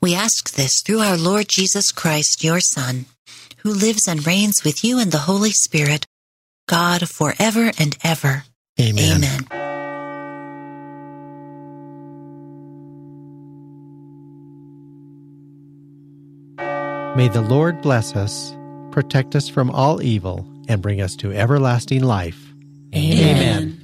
We 0.00 0.14
ask 0.14 0.52
this 0.52 0.80
through 0.80 1.00
our 1.00 1.18
Lord 1.18 1.46
Jesus 1.48 1.92
Christ, 1.92 2.44
your 2.44 2.60
Son, 2.60 3.06
who 3.58 3.72
lives 3.74 4.06
and 4.08 4.26
reigns 4.26 4.64
with 4.64 4.84
you 4.84 4.98
in 5.00 5.10
the 5.10 5.18
Holy 5.18 5.50
Spirit, 5.50 6.06
God 6.68 7.08
forever 7.08 7.72
and 7.78 7.98
ever. 8.02 8.44
Amen. 8.80 9.24
Amen. 9.24 9.46
May 17.16 17.28
the 17.28 17.42
Lord 17.42 17.82
bless 17.82 18.14
us, 18.14 18.56
protect 18.92 19.34
us 19.34 19.48
from 19.48 19.70
all 19.72 20.00
evil, 20.00 20.46
and 20.70 20.80
bring 20.80 21.00
us 21.00 21.16
to 21.16 21.32
everlasting 21.32 22.02
life. 22.02 22.54
Amen. 22.94 23.76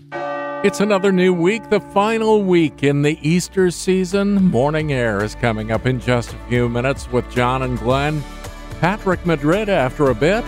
It's 0.65 0.81
another 0.81 1.13
new 1.13 1.35
week, 1.35 1.69
the 1.69 1.81
final 1.81 2.43
week 2.43 2.83
in 2.83 3.03
the 3.03 3.19
Easter 3.29 3.71
season. 3.71 4.47
Morning 4.47 4.93
Air 4.93 5.23
is 5.23 5.35
coming 5.35 5.71
up 5.71 5.85
in 5.85 6.01
just 6.01 6.33
a 6.33 6.39
few 6.49 6.69
minutes 6.69 7.11
with 7.11 7.29
John 7.31 7.63
and 7.63 7.79
Glenn. 7.79 8.23
Patrick 8.81 9.25
Madrid 9.27 9.69
after 9.69 10.11
a 10.11 10.15
bit. 10.15 10.45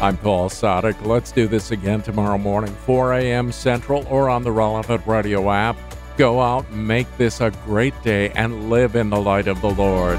I'm 0.00 0.16
Paul 0.16 0.48
Sadek. 0.48 1.04
Let's 1.04 1.32
do 1.32 1.46
this 1.46 1.70
again 1.70 2.02
tomorrow 2.02 2.38
morning, 2.38 2.72
4 2.72 3.14
a.m. 3.14 3.52
Central 3.52 4.06
or 4.08 4.30
on 4.30 4.44
the 4.44 4.52
relevant 4.52 5.06
radio 5.06 5.50
app. 5.50 5.76
Go 6.16 6.40
out, 6.40 6.70
make 6.72 7.06
this 7.16 7.40
a 7.40 7.50
great 7.64 8.00
day, 8.02 8.30
and 8.30 8.70
live 8.70 8.96
in 8.96 9.10
the 9.10 9.20
light 9.20 9.48
of 9.48 9.60
the 9.60 9.70
Lord. 9.70 10.18